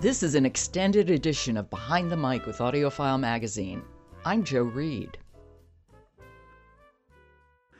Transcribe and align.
This 0.00 0.22
is 0.22 0.34
an 0.34 0.46
extended 0.46 1.10
edition 1.10 1.58
of 1.58 1.68
Behind 1.68 2.10
the 2.10 2.16
Mic 2.16 2.46
with 2.46 2.56
AudioFile 2.56 3.20
Magazine. 3.20 3.82
I'm 4.24 4.44
Joe 4.44 4.62
Reed. 4.62 5.18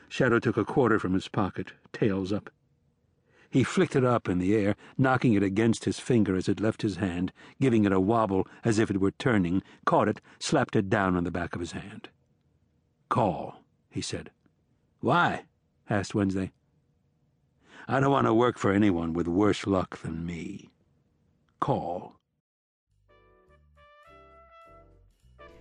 Shadow 0.07 0.37
took 0.37 0.55
a 0.55 0.63
quarter 0.63 0.99
from 0.99 1.15
his 1.15 1.27
pocket, 1.27 1.73
tails 1.91 2.31
up. 2.31 2.51
He 3.49 3.63
flicked 3.63 3.95
it 3.95 4.05
up 4.05 4.29
in 4.29 4.37
the 4.37 4.55
air, 4.55 4.75
knocking 4.99 5.33
it 5.33 5.41
against 5.41 5.85
his 5.85 5.99
finger 5.99 6.35
as 6.35 6.47
it 6.47 6.59
left 6.59 6.83
his 6.83 6.97
hand, 6.97 7.33
giving 7.59 7.85
it 7.85 7.91
a 7.91 7.99
wobble 7.99 8.47
as 8.63 8.77
if 8.77 8.91
it 8.91 9.01
were 9.01 9.09
turning, 9.09 9.63
caught 9.87 10.07
it, 10.07 10.21
slapped 10.37 10.75
it 10.75 10.91
down 10.91 11.15
on 11.15 11.23
the 11.23 11.31
back 11.31 11.55
of 11.55 11.59
his 11.59 11.71
hand. 11.71 12.09
Call, 13.09 13.63
he 13.89 13.99
said. 13.99 14.29
Why? 14.99 15.45
asked 15.89 16.13
Wednesday. 16.13 16.51
I 17.87 17.99
don't 17.99 18.11
want 18.11 18.27
to 18.27 18.33
work 18.35 18.59
for 18.59 18.71
anyone 18.71 19.13
with 19.13 19.27
worse 19.27 19.65
luck 19.65 19.97
than 20.03 20.23
me 20.23 20.70
call. 21.61 22.15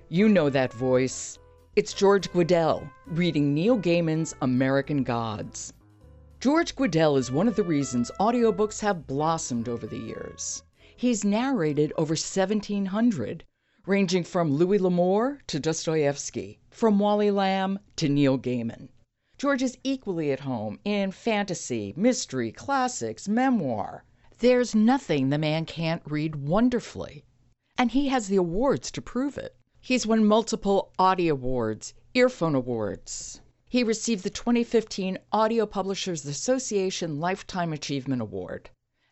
You 0.08 0.28
know 0.30 0.48
that 0.48 0.72
voice. 0.72 1.38
It's 1.76 1.92
George 1.92 2.32
Guidall 2.32 2.90
reading 3.06 3.54
Neil 3.54 3.78
Gaiman's 3.78 4.34
American 4.40 5.04
Gods. 5.04 5.74
George 6.40 6.74
Guidall 6.74 7.18
is 7.18 7.30
one 7.30 7.46
of 7.46 7.54
the 7.54 7.62
reasons 7.62 8.10
audiobooks 8.18 8.80
have 8.80 9.06
blossomed 9.06 9.68
over 9.68 9.86
the 9.86 9.98
years. 9.98 10.62
He's 10.96 11.22
narrated 11.22 11.92
over 11.98 12.12
1,700, 12.12 13.44
ranging 13.84 14.24
from 14.24 14.54
Louis 14.54 14.78
L'Amour 14.78 15.40
to 15.48 15.60
Dostoevsky, 15.60 16.58
from 16.70 16.98
Wally 16.98 17.30
Lamb 17.30 17.78
to 17.96 18.08
Neil 18.08 18.38
Gaiman. 18.38 18.88
George 19.36 19.62
is 19.62 19.76
equally 19.84 20.32
at 20.32 20.40
home 20.40 20.80
in 20.84 21.12
fantasy, 21.12 21.92
mystery, 21.94 22.50
classics, 22.52 23.28
memoir, 23.28 24.04
there's 24.40 24.74
nothing 24.74 25.28
the 25.28 25.38
man 25.38 25.66
can't 25.66 26.02
read 26.06 26.34
wonderfully. 26.34 27.24
And 27.76 27.90
he 27.90 28.08
has 28.08 28.28
the 28.28 28.36
awards 28.36 28.90
to 28.92 29.02
prove 29.02 29.38
it. 29.38 29.54
He's 29.80 30.06
won 30.06 30.24
multiple 30.24 30.92
Audie 30.98 31.28
Awards, 31.28 31.94
Earphone 32.14 32.54
Awards. 32.54 33.40
He 33.68 33.84
received 33.84 34.24
the 34.24 34.30
2015 34.30 35.18
Audio 35.30 35.64
Publishers 35.66 36.24
Association 36.24 37.20
Lifetime 37.20 37.72
Achievement 37.72 38.22
Award. 38.22 38.70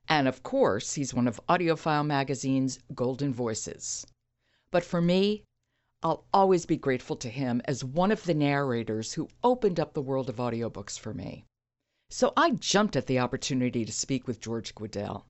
And 0.09 0.27
of 0.27 0.43
course, 0.43 0.95
he's 0.95 1.15
one 1.15 1.29
of 1.29 1.41
AudioFile 1.49 2.07
Magazine's 2.07 2.79
Golden 2.95 3.33
Voices. 3.33 4.07
But 4.71 4.83
for 4.85 5.01
me, 5.01 5.45
I'll 6.03 6.25
always 6.33 6.65
be 6.65 6.77
grateful 6.77 7.17
to 7.17 7.29
him 7.29 7.61
as 7.67 7.85
one 7.85 8.11
of 8.11 8.25
the 8.25 8.35
narrators 8.35 9.13
who 9.13 9.29
opened 9.45 9.79
up 9.79 9.93
the 9.93 10.03
world 10.03 10.29
of 10.29 10.37
audiobooks 10.37 10.99
for 10.99 11.13
me. 11.13 11.45
So 12.11 12.33
I 12.37 12.53
jumped 12.53 12.97
at 12.97 13.07
the 13.07 13.19
opportunity 13.19 13.85
to 13.85 13.93
speak 13.93 14.27
with 14.27 14.41
George 14.41 14.75
Guidall. 14.75 15.25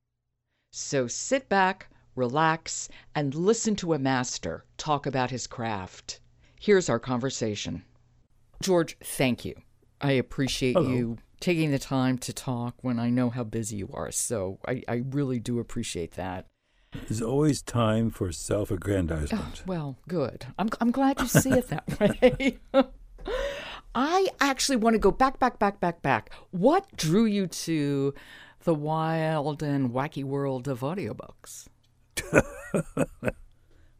So 0.72 1.06
sit 1.08 1.48
back, 1.48 1.88
relax, 2.14 2.88
and 3.14 3.34
listen 3.34 3.74
to 3.76 3.94
a 3.94 3.98
master 3.98 4.64
talk 4.76 5.06
about 5.06 5.30
his 5.30 5.46
craft. 5.46 6.20
Here's 6.60 6.88
our 6.88 7.00
conversation. 7.00 7.84
George, 8.62 8.96
thank 9.02 9.44
you. 9.44 9.54
I 10.00 10.12
appreciate 10.12 10.74
Hello. 10.74 10.88
you 10.88 11.18
taking 11.40 11.70
the 11.70 11.78
time 11.78 12.18
to 12.18 12.32
talk 12.32 12.74
when 12.82 12.98
I 12.98 13.10
know 13.10 13.30
how 13.30 13.44
busy 13.44 13.76
you 13.76 13.90
are. 13.92 14.10
So 14.12 14.58
I, 14.66 14.82
I 14.88 15.02
really 15.10 15.38
do 15.38 15.58
appreciate 15.58 16.12
that. 16.12 16.46
There's 16.92 17.22
always 17.22 17.60
time 17.60 18.10
for 18.10 18.32
self 18.32 18.70
aggrandizement. 18.70 19.60
Oh, 19.60 19.62
well, 19.66 19.98
good. 20.08 20.46
I'm, 20.58 20.70
I'm 20.80 20.90
glad 20.90 21.20
you 21.20 21.26
see 21.26 21.50
it 21.50 21.68
that 21.68 22.00
way. 22.22 22.58
I 24.00 24.28
actually 24.40 24.76
want 24.76 24.94
to 24.94 25.00
go 25.00 25.10
back, 25.10 25.40
back, 25.40 25.58
back, 25.58 25.80
back, 25.80 26.02
back. 26.02 26.30
What 26.52 26.96
drew 26.96 27.24
you 27.24 27.48
to 27.48 28.14
the 28.62 28.72
wild 28.72 29.60
and 29.60 29.90
wacky 29.90 30.22
world 30.22 30.68
of 30.68 30.80
audiobooks? 30.80 31.66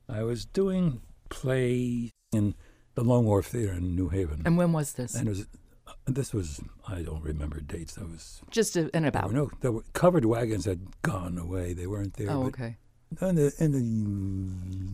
I 0.08 0.22
was 0.22 0.44
doing 0.44 1.00
play 1.30 2.12
in 2.32 2.54
the 2.94 3.02
Long 3.02 3.24
Wharf 3.24 3.46
Theater 3.46 3.72
in 3.72 3.96
New 3.96 4.08
Haven. 4.08 4.42
And 4.44 4.56
when 4.56 4.72
was 4.72 4.92
this? 4.92 5.16
and 5.16 5.26
it 5.26 5.30
was, 5.30 5.46
uh, 5.88 5.92
this 6.06 6.32
was, 6.32 6.60
I 6.86 7.02
don't 7.02 7.24
remember 7.24 7.60
dates. 7.60 7.94
That 7.94 8.08
was, 8.08 8.40
Just 8.52 8.76
a, 8.76 8.88
and 8.94 9.04
about. 9.04 9.32
no, 9.32 9.50
were 9.62 9.82
covered 9.94 10.24
wagons 10.24 10.64
had 10.64 10.80
gone 11.02 11.38
away. 11.38 11.72
They 11.72 11.88
weren't 11.88 12.14
there. 12.14 12.30
oh, 12.30 12.44
okay. 12.44 12.76
In 13.20 13.34
the, 13.34 13.52
in 13.58 13.72
the 13.72 13.80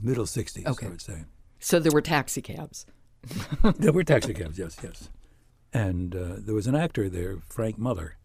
middle 0.02 0.24
60s, 0.24 0.64
Okay. 0.66 0.86
I 0.86 0.88
would 0.88 1.02
say. 1.02 1.24
So 1.60 1.78
there 1.78 1.92
were 1.92 2.00
taxi 2.00 2.40
cabs. 2.40 2.86
there 3.78 3.92
were 3.92 4.04
taxi 4.04 4.34
cabs, 4.34 4.58
yes, 4.58 4.76
yes. 4.82 5.10
And 5.72 6.14
uh, 6.14 6.36
there 6.38 6.54
was 6.54 6.66
an 6.66 6.76
actor 6.76 7.08
there, 7.08 7.38
Frank 7.48 7.78
Muller, 7.78 8.16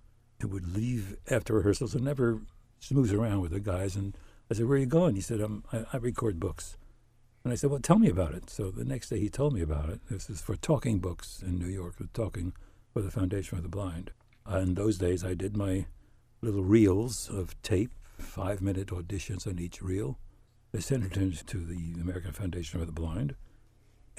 who 0.42 0.48
would 0.50 0.76
leave 0.76 1.18
after 1.30 1.56
rehearsals 1.56 1.96
and 1.96 2.04
never 2.04 2.42
smooth 2.80 3.14
around 3.14 3.42
with 3.42 3.52
the 3.52 3.60
guys. 3.60 3.96
And 3.96 4.16
I 4.50 4.54
said, 4.54 4.68
"Where 4.68 4.78
are 4.78 4.80
you 4.80 4.86
going?" 4.86 5.16
He 5.16 5.22
said, 5.22 5.42
um, 5.42 5.64
I, 5.74 5.86
"I 5.92 5.98
record 5.98 6.40
books." 6.40 6.78
And 7.44 7.52
I 7.52 7.56
said, 7.56 7.70
"Well, 7.72 7.80
tell 7.80 8.00
me 8.00 8.10
about 8.10 8.34
it." 8.34 8.50
So 8.50 8.70
the 8.70 8.86
next 8.86 9.10
day, 9.10 9.20
he 9.20 9.30
told 9.30 9.54
me 9.54 9.62
about 9.62 9.90
it. 9.90 10.00
This 10.10 10.30
is 10.30 10.42
for 10.42 10.56
Talking 10.56 11.00
Books 11.00 11.42
in 11.46 11.58
New 11.58 11.68
York, 11.68 11.96
with 12.00 12.14
Talking 12.14 12.54
for 12.94 13.02
the 13.02 13.12
Foundation 13.12 13.58
for 13.58 13.62
the 13.62 13.70
Blind. 13.70 14.12
Uh, 14.50 14.58
in 14.60 14.76
those 14.76 14.98
days, 14.98 15.24
I 15.24 15.34
did 15.34 15.58
my 15.58 15.88
little 16.42 16.64
reels 16.64 17.30
of 17.30 17.60
tape, 17.62 17.92
five-minute 18.18 18.88
auditions 18.88 19.48
on 19.48 19.60
each 19.60 19.82
reel. 19.82 20.20
They 20.72 20.80
sent 20.80 21.04
it 21.04 21.48
to 21.48 21.58
the 21.58 22.00
American 22.00 22.32
Foundation 22.32 22.80
for 22.80 22.86
the 22.86 22.92
Blind 22.92 23.36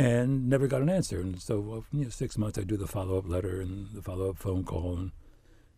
and 0.00 0.48
never 0.48 0.66
got 0.66 0.80
an 0.80 0.88
answer. 0.88 1.20
And 1.20 1.40
so, 1.40 1.60
well, 1.60 1.84
you 1.92 2.04
know, 2.04 2.10
six 2.10 2.38
months 2.38 2.58
I 2.58 2.62
do 2.62 2.78
the 2.78 2.86
follow 2.86 3.18
up 3.18 3.28
letter 3.28 3.60
and 3.60 3.90
the 3.92 4.00
follow 4.00 4.30
up 4.30 4.38
phone 4.38 4.64
call, 4.64 4.96
and 4.96 5.12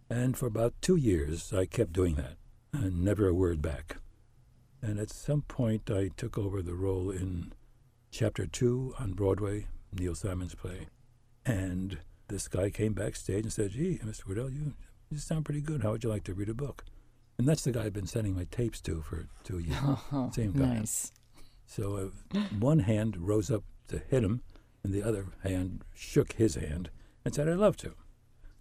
and 0.08 0.36
for 0.36 0.46
about 0.46 0.74
two 0.80 0.96
years 0.96 1.52
I 1.52 1.66
kept 1.66 1.92
doing 1.92 2.14
that, 2.14 2.36
and 2.72 3.04
never 3.04 3.26
a 3.26 3.34
word 3.34 3.60
back. 3.60 3.96
And 4.80 5.00
at 5.00 5.10
some 5.10 5.42
point 5.42 5.90
I 5.90 6.10
took 6.16 6.38
over 6.38 6.62
the 6.62 6.74
role 6.74 7.10
in 7.10 7.52
Chapter 8.12 8.46
Two 8.46 8.94
on 8.98 9.14
Broadway, 9.14 9.66
Neil 9.92 10.14
Simon's 10.14 10.54
play, 10.54 10.86
and 11.44 11.98
this 12.28 12.46
guy 12.46 12.70
came 12.70 12.92
backstage 12.92 13.42
and 13.42 13.52
said, 13.52 13.72
"Gee, 13.72 13.98
Mr. 14.04 14.24
Guidall, 14.24 14.54
you 14.54 14.74
you 15.10 15.18
sound 15.18 15.44
pretty 15.44 15.62
good. 15.62 15.82
How 15.82 15.90
would 15.90 16.04
you 16.04 16.10
like 16.10 16.24
to 16.24 16.34
read 16.34 16.48
a 16.48 16.54
book?" 16.54 16.84
And 17.38 17.48
that's 17.48 17.64
the 17.64 17.72
guy 17.72 17.86
I've 17.86 17.92
been 17.92 18.06
sending 18.06 18.36
my 18.36 18.46
tapes 18.52 18.80
to 18.82 19.02
for 19.02 19.26
two 19.42 19.58
years. 19.58 19.80
Same 20.32 20.52
guy. 20.52 20.74
Nice. 20.78 21.10
So 21.66 22.12
uh, 22.34 22.38
one 22.60 22.80
hand 22.80 23.16
rose 23.16 23.50
up 23.50 23.64
to 23.92 24.02
hit 24.10 24.24
him, 24.24 24.42
and 24.82 24.92
the 24.92 25.02
other 25.02 25.26
hand 25.42 25.84
shook 25.94 26.32
his 26.32 26.56
hand 26.56 26.90
and 27.24 27.34
said, 27.34 27.48
I'd 27.48 27.56
love 27.56 27.76
to. 27.78 27.94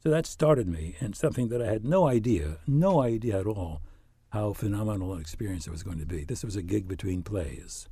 So 0.03 0.09
that 0.09 0.25
started 0.25 0.67
me 0.67 0.95
in 0.99 1.13
something 1.13 1.49
that 1.49 1.61
I 1.61 1.71
had 1.71 1.85
no 1.85 2.07
idea, 2.07 2.57
no 2.65 3.01
idea 3.01 3.39
at 3.39 3.45
all, 3.45 3.81
how 4.29 4.53
phenomenal 4.53 5.13
an 5.13 5.21
experience 5.21 5.67
it 5.67 5.71
was 5.71 5.83
going 5.83 5.99
to 5.99 6.05
be. 6.05 6.23
This 6.23 6.43
was 6.43 6.55
a 6.55 6.61
gig 6.61 6.87
between 6.87 7.21
plays. 7.21 7.87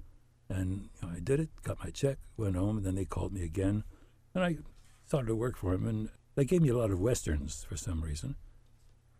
And 0.50 0.90
you 1.02 1.08
know, 1.08 1.14
I 1.16 1.20
did 1.20 1.40
it, 1.40 1.50
got 1.64 1.84
my 1.84 1.92
check, 1.92 2.18
went 2.38 2.56
home, 2.56 2.78
and 2.78 2.86
then 2.86 2.96
they 2.96 3.06
called 3.06 3.34
me 3.34 3.44
again. 3.44 3.84
And 4.34 4.44
I 4.44 4.58
started 5.06 5.28
to 5.28 5.36
work 5.36 5.58
for 5.58 5.72
them, 5.74 5.88
and 5.88 6.10
they 6.36 6.46
gave 6.46 6.62
me 6.62 6.70
a 6.70 6.78
lot 6.78 6.92
of 6.92 7.00
westerns 7.00 7.66
for 7.68 7.78
some 7.78 8.02
reason. 8.02 8.36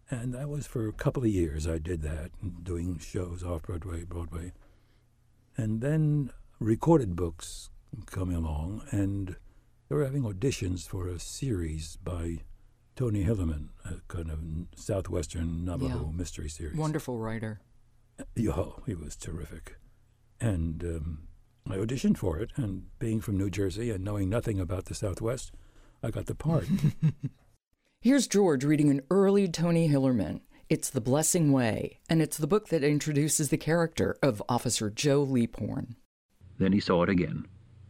And 0.10 0.34
that 0.34 0.50
was 0.50 0.66
for 0.66 0.88
a 0.88 0.94
couple 0.94 1.24
of 1.24 1.30
years 1.30 1.68
I 1.68 1.78
did 1.78 2.02
that, 2.02 2.32
doing 2.64 2.98
shows 2.98 3.44
off 3.44 3.64
Broadway, 3.64 4.04
Broadway. 4.04 4.54
And 5.56 5.82
then 5.82 6.32
recorded 6.60 7.16
books 7.16 7.70
coming 8.08 8.36
along, 8.36 8.84
and 8.92 9.36
they 9.88 9.96
were 9.96 10.06
having 10.06 10.24
auditions 10.24 10.88
for 10.88 11.08
a 11.08 11.20
series 11.20 11.98
by 11.98 12.40
Tony 12.96 13.24
Hillerman, 13.24 13.70
a 13.86 13.96
kind 14.08 14.30
of 14.30 14.40
southwestern 14.76 15.66
Navajo 15.66 16.10
Yeah. 16.12 16.18
mystery 16.18 16.50
series. 16.50 16.78
Wonderful 16.78 17.18
writer. 17.20 17.62
Oh, 18.48 18.84
he 18.86 18.94
was 18.96 19.16
terrific. 19.16 19.78
And 20.42 20.84
um, 20.84 21.28
I 21.70 21.78
auditioned 21.78 22.18
for 22.18 22.38
it, 22.40 22.52
and 22.56 22.88
being 23.00 23.22
from 23.22 23.38
New 23.38 23.50
Jersey 23.50 23.90
and 23.92 24.04
knowing 24.04 24.30
nothing 24.30 24.60
about 24.60 24.86
the 24.86 24.96
Southwest, 24.96 25.52
I 26.04 26.12
got 26.12 26.26
the 26.28 26.36
part. 26.36 26.68
Here's 28.02 28.28
George 28.28 28.64
reading 28.64 28.90
an 28.90 29.02
early 29.10 29.48
Tony 29.50 29.90
Hillerman. 29.90 30.42
It's 30.70 30.90
The 30.90 31.02
Blessing 31.02 31.52
Way, 31.52 32.00
and 32.10 32.22
it's 32.22 32.38
the 32.38 32.48
book 32.48 32.70
that 32.70 32.84
introduces 32.84 33.50
the 33.50 33.58
character 33.58 34.16
of 34.22 34.42
Officer 34.48 34.90
Joe 34.90 35.26
Leaphorn. 35.26 35.96
Then 36.58 36.72
he 36.74 36.80
saw 36.80 37.04
it 37.04 37.10
again, 37.10 37.46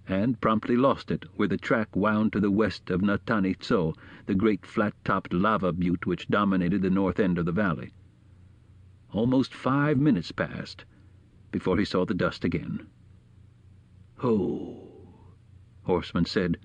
and 0.10 0.42
promptly 0.42 0.76
lost 0.76 1.12
it 1.12 1.24
where 1.36 1.48
the 1.48 1.56
track 1.56 1.96
wound 1.96 2.34
to 2.34 2.40
the 2.40 2.50
west 2.50 2.90
of 2.90 3.02
Natani 3.02 3.54
Tso, 3.54 3.94
the 4.26 4.34
great 4.34 4.66
flat-topped 4.66 5.32
lava 5.32 5.72
butte 5.72 6.08
which 6.08 6.28
dominated 6.28 6.82
the 6.82 6.90
north 6.90 7.20
end 7.20 7.38
of 7.38 7.46
the 7.46 7.52
valley. 7.52 7.92
Almost 9.12 9.54
five 9.54 10.00
minutes 10.00 10.32
passed 10.32 10.84
before 11.52 11.78
he 11.78 11.86
saw 11.86 12.06
the 12.06 12.16
dust 12.16 12.44
again. 12.44 12.88
Ho, 14.18 14.88
Horseman 15.84 16.26
said, 16.26 16.58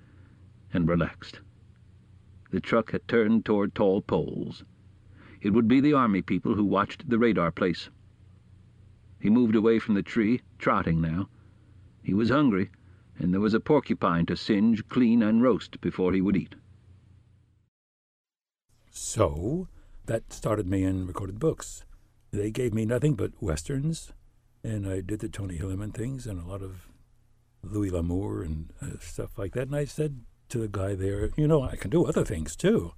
and 0.72 0.88
relaxed. 0.88 1.40
The 2.50 2.60
truck 2.60 2.92
had 2.92 3.06
turned 3.06 3.44
toward 3.44 3.74
tall 3.74 4.00
poles. 4.00 4.64
It 5.42 5.50
would 5.50 5.68
be 5.68 5.80
the 5.80 5.92
army 5.92 6.22
people 6.22 6.54
who 6.54 6.64
watched 6.64 7.10
the 7.10 7.18
radar 7.18 7.50
place. 7.50 7.90
He 9.20 9.28
moved 9.28 9.54
away 9.54 9.78
from 9.78 9.94
the 9.94 10.02
tree, 10.02 10.40
trotting 10.58 11.02
now. 11.02 11.28
He 12.02 12.14
was 12.14 12.30
hungry, 12.30 12.70
and 13.18 13.32
there 13.32 13.40
was 13.40 13.54
a 13.54 13.60
porcupine 13.60 14.26
to 14.26 14.36
singe, 14.36 14.86
clean, 14.88 15.22
and 15.22 15.42
roast 15.42 15.80
before 15.80 16.12
he 16.12 16.20
would 16.20 16.36
eat. 16.36 16.54
so 18.90 19.68
that 20.06 20.32
started 20.32 20.66
me 20.68 20.84
in 20.84 21.06
recorded 21.06 21.38
books. 21.38 21.84
They 22.30 22.50
gave 22.50 22.74
me 22.74 22.84
nothing 22.84 23.14
but 23.14 23.32
westerns, 23.40 24.12
and 24.62 24.86
I 24.86 25.00
did 25.00 25.20
the 25.20 25.28
Tony 25.28 25.58
Hillerman 25.58 25.94
things 25.94 26.26
and 26.26 26.40
a 26.40 26.46
lot 26.46 26.62
of 26.62 26.88
Louis 27.62 27.90
L'Amour 27.90 28.42
and 28.42 28.72
uh, 28.82 28.98
stuff 29.00 29.38
like 29.38 29.54
that. 29.54 29.68
And 29.68 29.76
I 29.76 29.84
said 29.84 30.20
to 30.50 30.58
the 30.58 30.68
guy 30.68 30.94
there, 30.94 31.30
you 31.36 31.48
know, 31.48 31.62
I 31.62 31.76
can 31.76 31.90
do 31.90 32.04
other 32.04 32.24
things 32.24 32.54
too. 32.54 32.92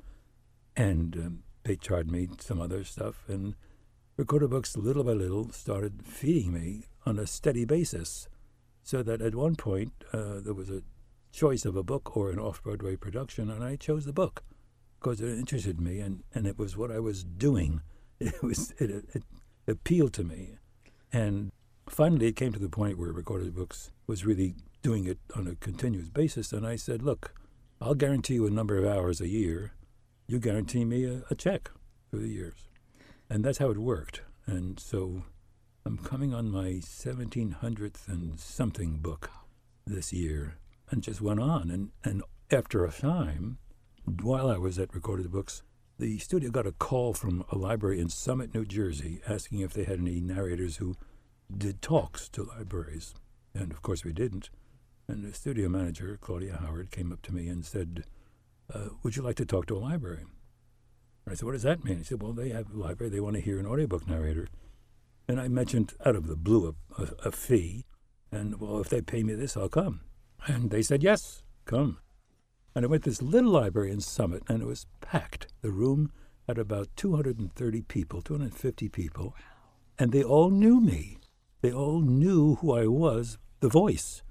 And 0.77 1.17
um, 1.17 1.43
they 1.65 1.77
charged 1.77 2.11
me 2.11 2.29
some 2.41 2.61
other 2.61 2.85
stuff, 2.85 3.25
and 3.29 3.55
recorded 4.17 4.51
Books, 4.51 4.77
little 4.77 5.05
by 5.05 5.13
little, 5.13 5.51
started 5.53 6.03
feeding 6.05 6.53
me 6.53 6.87
on 7.05 7.19
a 7.19 7.27
steady 7.27 7.65
basis. 7.65 8.29
So 8.87 9.03
that 9.03 9.21
at 9.21 9.35
one 9.35 9.57
point, 9.57 10.05
uh, 10.13 10.39
there 10.39 10.55
was 10.55 10.71
a 10.71 10.85
choice 11.33 11.65
of 11.65 11.75
a 11.75 11.83
book 11.83 12.17
or 12.17 12.31
an 12.31 12.39
off 12.39 12.63
Broadway 12.63 12.95
production, 12.95 13.51
and 13.51 13.65
I 13.65 13.75
chose 13.75 14.05
the 14.05 14.13
book 14.13 14.45
because 15.01 15.21
it 15.21 15.37
interested 15.37 15.81
me, 15.81 15.99
and, 15.99 16.23
and 16.33 16.47
it 16.47 16.57
was 16.57 16.77
what 16.77 16.93
I 16.93 17.01
was 17.01 17.25
doing. 17.25 17.83
It 18.21 18.43
was 18.43 18.73
it, 18.79 18.91
it 19.13 19.25
appealed 19.69 20.15
to 20.15 20.25
me, 20.25 20.57
and 21.13 21.51
finally 21.87 22.29
it 22.29 22.37
came 22.37 22.55
to 22.55 22.59
the 22.59 22.71
point 22.71 22.97
where 22.97 23.13
Recorded 23.13 23.55
Books 23.55 23.91
was 24.07 24.25
really 24.25 24.55
doing 24.81 25.05
it 25.05 25.19
on 25.35 25.47
a 25.47 25.57
continuous 25.57 26.09
basis, 26.09 26.51
and 26.51 26.67
I 26.67 26.77
said, 26.77 27.03
"Look, 27.03 27.35
I'll 27.79 27.95
guarantee 27.95 28.35
you 28.35 28.47
a 28.47 28.51
number 28.51 28.79
of 28.79 28.87
hours 28.87 29.21
a 29.21 29.29
year. 29.29 29.73
You 30.29 30.39
guarantee 30.39 30.87
me 30.87 31.05
a, 31.05 31.25
a 31.29 31.35
check 31.35 31.71
for 32.09 32.17
the 32.17 32.29
years," 32.29 32.71
and 33.29 33.45
that's 33.45 33.59
how 33.59 33.69
it 33.69 33.77
worked. 33.77 34.23
And 34.47 34.81
so, 34.81 35.25
I'm 35.87 35.99
coming 35.99 36.35
on 36.35 36.51
my 36.51 36.81
1700th 36.83 38.09
and 38.09 38.41
something 38.41 38.97
book 38.97 39.31
this 39.87 40.13
year, 40.13 40.57
and 40.91 41.01
just 41.01 41.21
went 41.21 41.39
on, 41.39 41.71
and 41.71 41.91
and 42.03 42.25
after 42.51 42.85
a 42.85 42.91
time 42.91 43.59
while 44.05 44.51
I 44.51 44.57
was 44.57 44.81
at 44.81 44.93
Recorded 44.93 45.31
Books, 45.31 45.63
the 46.01 46.19
studio 46.19 46.51
got 46.51 46.67
a 46.67 46.73
call 46.73 47.15
from 47.15 47.45
a 47.53 47.57
library 47.57 48.01
in 48.01 48.09
Summit, 48.09 48.53
New 48.53 48.65
Jersey, 48.65 49.21
asking 49.29 49.61
if 49.61 49.75
they 49.75 49.85
had 49.85 50.01
any 50.01 50.21
narrators 50.21 50.79
who 50.79 50.97
did 51.57 51.81
talks 51.81 52.29
to 52.31 52.43
libraries. 52.43 53.15
And 53.55 53.71
of 53.71 53.81
course, 53.81 54.05
we 54.05 54.13
didn't. 54.13 54.51
And 55.07 55.25
the 55.25 55.33
studio 55.33 55.69
manager, 55.69 56.19
Claudia 56.21 56.57
Howard, 56.57 56.91
came 56.91 57.13
up 57.13 57.23
to 57.23 57.33
me 57.33 57.47
and 57.47 57.65
said, 57.65 58.03
uh, 58.75 58.89
Would 59.05 59.15
you 59.15 59.23
like 59.23 59.37
to 59.37 59.47
talk 59.47 59.67
to 59.67 59.77
a 59.77 59.79
library? 59.79 60.25
And 61.27 61.33
I 61.33 61.35
said, 61.35 61.45
What 61.45 61.53
does 61.53 61.63
that 61.63 61.85
mean? 61.85 61.99
He 61.99 62.03
said, 62.03 62.21
Well, 62.21 62.33
they 62.33 62.49
have 62.49 62.75
a 62.75 62.77
library. 62.77 63.11
They 63.11 63.21
want 63.21 63.37
to 63.37 63.41
hear 63.41 63.61
an 63.61 63.67
audiobook 63.67 64.09
narrator. 64.09 64.49
And 65.29 65.41
I 65.41 65.49
mentioned 65.49 65.95
out 66.05 66.17
of 66.17 66.27
the 66.27 66.37
blue 66.37 66.75
a, 66.99 67.03
a, 67.03 67.07
a 67.27 67.33
fee. 67.33 67.87
And, 68.31 68.61
well, 68.61 68.81
if 68.81 68.89
they 68.89 69.01
pay 69.01 69.23
me 69.23 69.35
this, 69.35 69.57
I'll 69.57 69.69
come. 69.69 70.03
And 70.47 70.71
they 70.71 70.83
said, 70.83 71.03
Yes, 71.03 71.43
come. 71.65 71.99
And 72.75 72.85
I 72.85 72.89
went 72.89 73.05
to 73.05 73.11
this 73.11 73.23
little 73.23 73.51
library 73.51 73.91
in 73.91 74.01
Summit, 74.01 74.43
and 74.49 74.63
it 74.63 74.67
was 74.67 74.87
packed. 75.01 75.47
The 75.63 75.71
room 75.71 76.13
had 76.47 76.59
about 76.59 76.89
230 76.97 77.83
people, 77.83 78.23
250 78.23 78.89
people, 78.91 79.35
and 79.99 80.13
they 80.13 80.23
all 80.23 80.51
knew 80.51 80.81
me. 80.81 81.19
They 81.63 81.73
all 81.73 82.01
knew 82.01 82.57
who 82.57 82.73
I 82.73 82.87
was, 82.87 83.39
the 83.61 83.69
voice, 83.69 84.23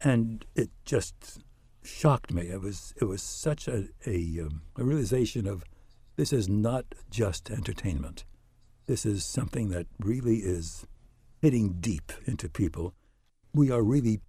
and 0.00 0.44
it 0.54 0.70
just 0.84 1.40
shocked 1.82 2.32
me. 2.32 2.48
It 2.48 2.60
was 2.60 2.92
it 3.00 3.06
was 3.06 3.22
such 3.22 3.66
a 3.66 3.88
a, 4.06 4.40
um, 4.42 4.62
a 4.76 4.84
realization 4.84 5.46
of 5.46 5.64
this 6.16 6.32
is 6.32 6.48
not 6.48 6.84
just 7.10 7.50
entertainment. 7.50 8.24
This 8.88 9.04
is 9.04 9.22
something 9.22 9.68
that 9.68 9.86
really 10.00 10.36
is 10.36 10.86
hitting 11.42 11.76
deep 11.78 12.10
into 12.24 12.48
people. 12.48 12.94
We 13.52 13.70
are 13.70 13.82
really 13.82 14.22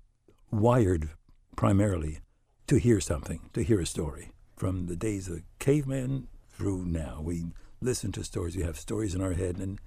wired 0.52 1.12
primarily 1.56 2.20
to 2.68 2.76
hear 2.76 3.00
something, 3.00 3.50
to 3.54 3.64
hear 3.64 3.80
a 3.80 3.86
story. 3.86 4.34
From 4.58 4.88
the 4.88 4.98
days 4.98 5.30
of 5.30 5.44
caveman 5.60 6.28
through 6.50 6.84
now, 6.84 7.22
we 7.24 7.46
listen 7.80 8.12
to 8.12 8.24
stories, 8.26 8.58
we 8.58 8.64
have 8.64 8.78
stories 8.78 9.16
in 9.16 9.22
our 9.22 9.32
head, 9.32 9.60
and 9.60 9.80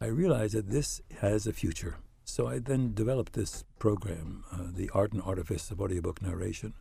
I 0.00 0.06
realized 0.06 0.54
that 0.54 0.70
this 0.70 1.00
has 1.18 1.48
a 1.48 1.52
future. 1.52 1.96
So 2.24 2.46
I 2.46 2.60
then 2.60 2.94
developed 2.94 3.32
this 3.32 3.64
program, 3.80 4.44
uh, 4.52 4.68
The 4.72 4.90
Art 4.94 5.12
and 5.12 5.22
Artifice 5.22 5.72
of 5.72 5.80
Audiobook 5.80 6.22
Narration. 6.22 6.74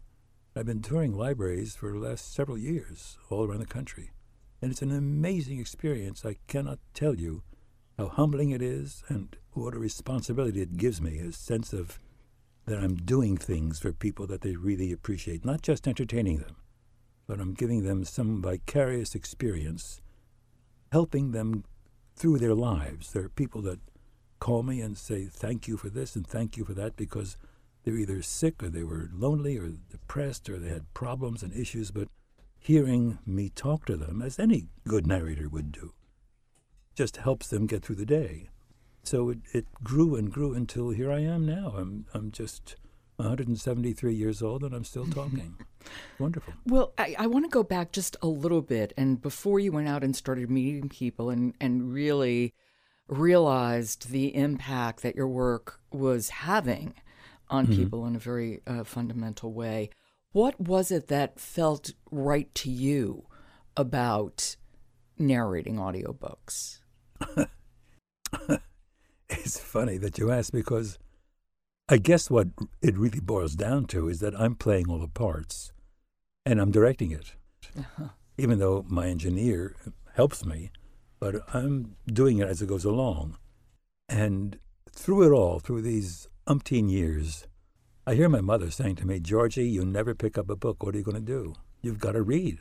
I've 0.55 0.67
been 0.67 0.83
touring 0.83 1.17
libraries 1.17 1.73
for 1.73 1.93
the 1.93 1.97
last 1.97 2.31
several 2.31 2.59
years 2.59 3.17
all 3.31 3.43
around 3.43 3.61
the 3.61 3.65
country. 3.65 4.11
And 4.63 4.71
it's 4.71 4.81
an 4.81 4.95
amazing 4.95 5.59
experience. 5.59 6.23
I 6.23 6.37
cannot 6.47 6.79
tell 6.93 7.15
you 7.15 7.43
how 7.97 8.07
humbling 8.07 8.51
it 8.51 8.61
is 8.61 9.03
and 9.09 9.35
what 9.51 9.73
a 9.73 9.77
responsibility 9.77 10.61
it 10.61 10.77
gives 10.77 11.01
me, 11.01 11.19
a 11.19 11.33
sense 11.33 11.73
of 11.73 11.99
that 12.65 12.79
I'm 12.79 12.95
doing 12.95 13.35
things 13.35 13.79
for 13.79 13.91
people 13.91 14.25
that 14.27 14.39
they 14.39 14.55
really 14.55 14.93
appreciate, 14.93 15.43
not 15.43 15.63
just 15.63 15.85
entertaining 15.85 16.37
them, 16.37 16.55
but 17.27 17.41
I'm 17.41 17.53
giving 17.53 17.83
them 17.83 18.05
some 18.05 18.41
vicarious 18.41 19.15
experience, 19.15 20.01
helping 20.93 21.31
them 21.31 21.65
through 22.15 22.37
their 22.37 22.55
lives. 22.55 23.11
There 23.11 23.25
are 23.25 23.29
people 23.29 23.61
that 23.63 23.81
call 24.39 24.63
me 24.63 24.79
and 24.79 24.97
say, 24.97 25.25
Thank 25.25 25.67
you 25.67 25.75
for 25.75 25.89
this 25.89 26.15
and 26.15 26.25
thank 26.25 26.55
you 26.55 26.63
for 26.63 26.73
that 26.73 26.95
because 26.95 27.35
they're 27.83 27.97
either 27.97 28.21
sick 28.21 28.63
or 28.63 28.69
they 28.69 28.85
were 28.85 29.09
lonely 29.11 29.57
or 29.57 29.73
depressed 29.91 30.49
or 30.49 30.57
they 30.57 30.69
had 30.69 30.93
problems 30.93 31.43
and 31.43 31.53
issues, 31.53 31.91
but 31.91 32.07
hearing 32.63 33.19
me 33.25 33.49
talk 33.49 33.85
to 33.85 33.97
them, 33.97 34.21
as 34.21 34.39
any 34.39 34.67
good 34.87 35.05
narrator 35.05 35.49
would 35.49 35.71
do, 35.71 35.93
just 36.95 37.17
helps 37.17 37.47
them 37.47 37.67
get 37.67 37.83
through 37.83 37.97
the 37.97 38.05
day 38.05 38.49
so 39.03 39.29
it, 39.29 39.39
it 39.51 39.65
grew 39.83 40.15
and 40.15 40.31
grew 40.31 40.53
until 40.53 40.89
here 40.89 41.11
I 41.11 41.19
am 41.19 41.45
now. 41.45 41.73
I'm 41.77 42.05
I'm 42.13 42.31
just 42.31 42.77
173 43.17 44.15
years 44.15 44.41
old 44.41 44.63
and 44.63 44.73
I'm 44.73 44.85
still 44.85 45.05
talking. 45.05 45.57
Wonderful. 46.19 46.53
Well, 46.65 46.93
I, 46.97 47.15
I 47.19 47.27
want 47.27 47.45
to 47.45 47.49
go 47.49 47.63
back 47.63 47.91
just 47.91 48.15
a 48.21 48.27
little 48.27 48.61
bit. 48.61 48.93
And 48.97 49.21
before 49.21 49.59
you 49.59 49.71
went 49.71 49.87
out 49.87 50.03
and 50.03 50.15
started 50.15 50.49
meeting 50.49 50.89
people 50.89 51.29
and, 51.29 51.53
and 51.61 51.93
really 51.93 52.53
realized 53.07 54.09
the 54.09 54.35
impact 54.35 55.03
that 55.03 55.15
your 55.15 55.27
work 55.27 55.79
was 55.91 56.29
having 56.29 56.95
on 57.49 57.67
mm-hmm. 57.67 57.75
people 57.75 58.05
in 58.07 58.15
a 58.15 58.19
very 58.19 58.61
uh, 58.65 58.83
fundamental 58.83 59.53
way, 59.53 59.89
what 60.33 60.59
was 60.59 60.91
it 60.91 61.07
that 61.07 61.39
felt 61.39 61.93
right 62.11 62.53
to 62.55 62.69
you 62.69 63.25
about 63.77 64.55
narrating 65.17 65.77
audiobooks? 65.77 66.79
It's 69.39 69.59
funny 69.59 69.97
that 69.97 70.17
you 70.17 70.31
ask 70.31 70.53
because 70.53 70.97
I 71.89 71.97
guess 71.97 72.29
what 72.29 72.47
it 72.81 72.97
really 72.97 73.19
boils 73.19 73.55
down 73.55 73.85
to 73.87 74.07
is 74.07 74.19
that 74.19 74.39
I'm 74.39 74.55
playing 74.55 74.89
all 74.89 74.99
the 74.99 75.07
parts 75.07 75.71
and 76.45 76.61
I'm 76.61 76.71
directing 76.71 77.11
it. 77.11 77.35
Uh-huh. 77.77 78.09
Even 78.37 78.59
though 78.59 78.85
my 78.87 79.07
engineer 79.07 79.75
helps 80.15 80.45
me, 80.45 80.71
but 81.19 81.35
I'm 81.53 81.95
doing 82.07 82.37
it 82.37 82.47
as 82.47 82.61
it 82.61 82.67
goes 82.67 82.85
along. 82.85 83.37
And 84.07 84.59
through 84.91 85.27
it 85.27 85.35
all, 85.35 85.59
through 85.59 85.81
these 85.81 86.27
umpteen 86.47 86.89
years, 86.89 87.47
I 88.05 88.15
hear 88.15 88.27
my 88.27 88.41
mother 88.41 88.69
saying 88.69 88.97
to 88.97 89.07
me, 89.07 89.21
Georgie, 89.21 89.69
you 89.69 89.85
never 89.85 90.13
pick 90.13 90.37
up 90.37 90.49
a 90.49 90.57
book. 90.57 90.83
What 90.83 90.93
are 90.93 90.97
you 90.97 91.05
going 91.05 91.15
to 91.15 91.21
do? 91.21 91.55
You've 91.81 91.99
got 91.99 92.11
to 92.11 92.21
read. 92.21 92.59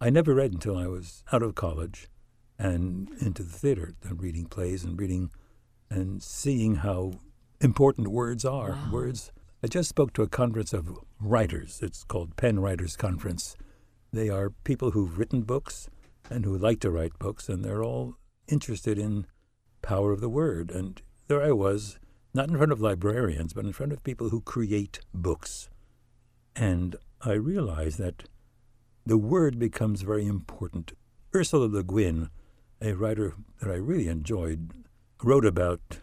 I 0.00 0.10
never 0.10 0.32
read 0.32 0.52
until 0.52 0.76
I 0.76 0.86
was 0.86 1.24
out 1.32 1.42
of 1.42 1.56
college 1.56 2.08
and 2.56 3.10
into 3.20 3.42
the 3.42 3.58
theater 3.58 3.94
and 4.04 4.22
reading 4.22 4.46
plays 4.46 4.84
and 4.84 4.98
reading 4.98 5.30
and 5.90 6.22
seeing 6.22 6.76
how 6.76 7.14
important 7.60 8.08
words 8.08 8.44
are. 8.44 8.70
Wow. 8.70 8.90
Words. 8.92 9.32
I 9.60 9.66
just 9.66 9.88
spoke 9.88 10.12
to 10.12 10.22
a 10.22 10.28
conference 10.28 10.72
of 10.72 10.96
writers. 11.20 11.80
It's 11.82 12.04
called 12.04 12.36
Pennwriters 12.36 12.96
Conference. 12.96 13.56
They 14.12 14.28
are 14.28 14.50
people 14.62 14.92
who've 14.92 15.18
written 15.18 15.42
books 15.42 15.90
and 16.30 16.44
who 16.44 16.56
like 16.56 16.78
to 16.80 16.90
write 16.92 17.18
books, 17.18 17.48
and 17.48 17.64
they're 17.64 17.82
all 17.82 18.14
interested 18.46 18.98
in 18.98 19.26
power 19.82 20.12
of 20.12 20.20
the 20.20 20.28
word. 20.28 20.70
And 20.70 21.02
there 21.26 21.42
I 21.42 21.50
was, 21.50 21.98
not 22.32 22.48
in 22.48 22.56
front 22.56 22.72
of 22.72 22.80
librarians, 22.80 23.52
but 23.52 23.64
in 23.64 23.72
front 23.72 23.92
of 23.92 24.04
people 24.04 24.28
who 24.28 24.40
create 24.40 25.00
books. 25.12 25.68
And 26.54 26.96
I 27.22 27.32
realize 27.32 27.96
that 27.96 28.24
the 29.04 29.18
word 29.18 29.58
becomes 29.58 30.02
very 30.02 30.26
important. 30.26 30.92
Ursula 31.34 31.66
Le 31.66 31.82
Guin, 31.82 32.30
a 32.80 32.92
writer 32.92 33.34
that 33.60 33.70
I 33.70 33.76
really 33.76 34.08
enjoyed, 34.08 34.72
wrote 35.22 35.44
about 35.44 35.98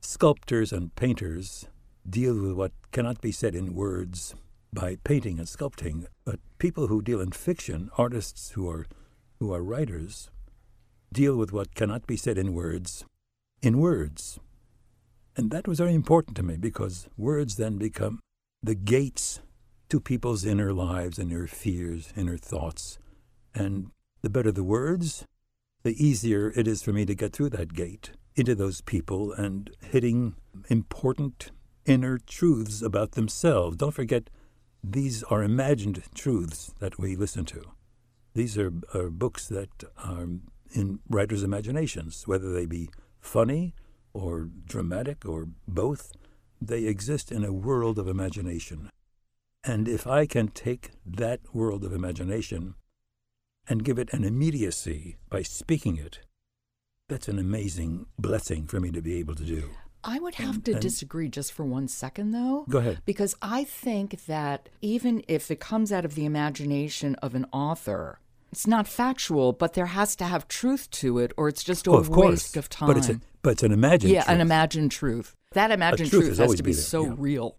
sculptors 0.00 0.72
and 0.72 0.94
painters 0.94 1.66
deal 2.08 2.34
with 2.34 2.52
what 2.52 2.72
cannot 2.92 3.20
be 3.20 3.32
said 3.32 3.54
in 3.54 3.74
words 3.74 4.34
by 4.72 4.96
painting 5.04 5.38
and 5.38 5.48
sculpting, 5.48 6.06
but 6.24 6.40
people 6.58 6.88
who 6.88 7.00
deal 7.00 7.20
in 7.20 7.32
fiction, 7.32 7.90
artists 7.96 8.50
who 8.50 8.68
are 8.68 8.86
who 9.40 9.52
are 9.52 9.62
writers, 9.62 10.30
deal 11.12 11.36
with 11.36 11.52
what 11.52 11.74
cannot 11.74 12.06
be 12.06 12.16
said 12.16 12.38
in 12.38 12.52
words 12.52 13.04
in 13.62 13.78
words. 13.78 14.38
And 15.36 15.50
that 15.50 15.66
was 15.66 15.78
very 15.78 15.94
important 15.94 16.36
to 16.36 16.42
me 16.42 16.56
because 16.56 17.08
words 17.16 17.56
then 17.56 17.76
become 17.76 18.20
the 18.62 18.74
gates 18.74 19.40
to 19.88 20.00
people's 20.00 20.44
inner 20.44 20.72
lives, 20.72 21.18
inner 21.18 21.46
fears, 21.46 22.12
inner 22.16 22.36
thoughts. 22.36 22.98
And 23.54 23.90
the 24.22 24.30
better 24.30 24.52
the 24.52 24.64
words, 24.64 25.26
the 25.82 26.02
easier 26.02 26.52
it 26.56 26.66
is 26.68 26.82
for 26.82 26.92
me 26.92 27.04
to 27.04 27.14
get 27.14 27.32
through 27.32 27.50
that 27.50 27.74
gate 27.74 28.12
into 28.36 28.54
those 28.54 28.80
people 28.80 29.32
and 29.32 29.70
hitting 29.80 30.34
important 30.68 31.50
inner 31.84 32.18
truths 32.18 32.80
about 32.80 33.12
themselves. 33.12 33.76
Don't 33.76 33.92
forget, 33.92 34.30
these 34.82 35.22
are 35.24 35.42
imagined 35.42 36.02
truths 36.14 36.74
that 36.78 36.98
we 36.98 37.16
listen 37.16 37.44
to. 37.46 37.62
These 38.34 38.56
are, 38.56 38.72
are 38.94 39.10
books 39.10 39.48
that 39.48 39.84
are 39.98 40.26
in 40.72 41.00
writers' 41.08 41.42
imaginations, 41.42 42.26
whether 42.26 42.52
they 42.52 42.66
be 42.66 42.90
funny 43.20 43.74
or 44.14 44.48
dramatic 44.66 45.26
or 45.26 45.48
both. 45.68 46.12
They 46.62 46.84
exist 46.84 47.30
in 47.30 47.44
a 47.44 47.52
world 47.52 47.98
of 47.98 48.08
imagination. 48.08 48.88
And 49.64 49.88
if 49.88 50.06
I 50.06 50.24
can 50.26 50.48
take 50.48 50.92
that 51.04 51.40
world 51.52 51.84
of 51.84 51.92
imagination 51.92 52.74
and 53.68 53.84
give 53.84 53.98
it 53.98 54.12
an 54.12 54.24
immediacy 54.24 55.16
by 55.28 55.42
speaking 55.42 55.96
it, 55.96 56.20
that's 57.08 57.28
an 57.28 57.38
amazing 57.38 58.06
blessing 58.18 58.66
for 58.66 58.80
me 58.80 58.90
to 58.92 59.02
be 59.02 59.18
able 59.18 59.34
to 59.34 59.44
do. 59.44 59.70
I 60.02 60.18
would 60.18 60.34
have 60.34 60.62
to 60.64 60.72
and- 60.72 60.82
disagree 60.82 61.28
just 61.28 61.52
for 61.52 61.64
one 61.64 61.88
second, 61.88 62.32
though. 62.32 62.66
Go 62.68 62.78
ahead. 62.78 63.00
Because 63.06 63.34
I 63.40 63.64
think 63.64 64.26
that 64.26 64.68
even 64.82 65.24
if 65.28 65.50
it 65.50 65.60
comes 65.60 65.92
out 65.92 66.04
of 66.04 66.14
the 66.14 66.26
imagination 66.26 67.14
of 67.16 67.34
an 67.34 67.46
author, 67.52 68.20
it's 68.54 68.68
not 68.68 68.86
factual, 68.86 69.52
but 69.52 69.72
there 69.72 69.86
has 69.86 70.14
to 70.14 70.24
have 70.24 70.46
truth 70.46 70.88
to 71.02 71.18
it, 71.18 71.32
or 71.36 71.48
it's 71.48 71.64
just 71.64 71.88
a 71.88 71.90
Oh, 71.90 71.96
of 71.96 72.08
course. 72.08 72.30
waste 72.30 72.56
of 72.56 72.68
time. 72.68 72.86
But 72.86 72.96
it's, 72.98 73.08
a, 73.08 73.20
but 73.42 73.50
it's 73.54 73.64
an 73.64 73.72
imagined 73.72 74.12
yeah, 74.12 74.20
an 74.20 74.36
truth. 74.36 74.40
imagined 74.40 74.90
truth. 74.92 75.34
That 75.54 75.72
imagined 75.72 76.10
truth 76.10 76.26
truth, 76.26 76.38
has 76.38 76.54
to 76.54 76.62
be 76.62 76.72
there, 76.72 76.80
so 76.80 77.04
yeah. 77.06 77.14
real. 77.18 77.56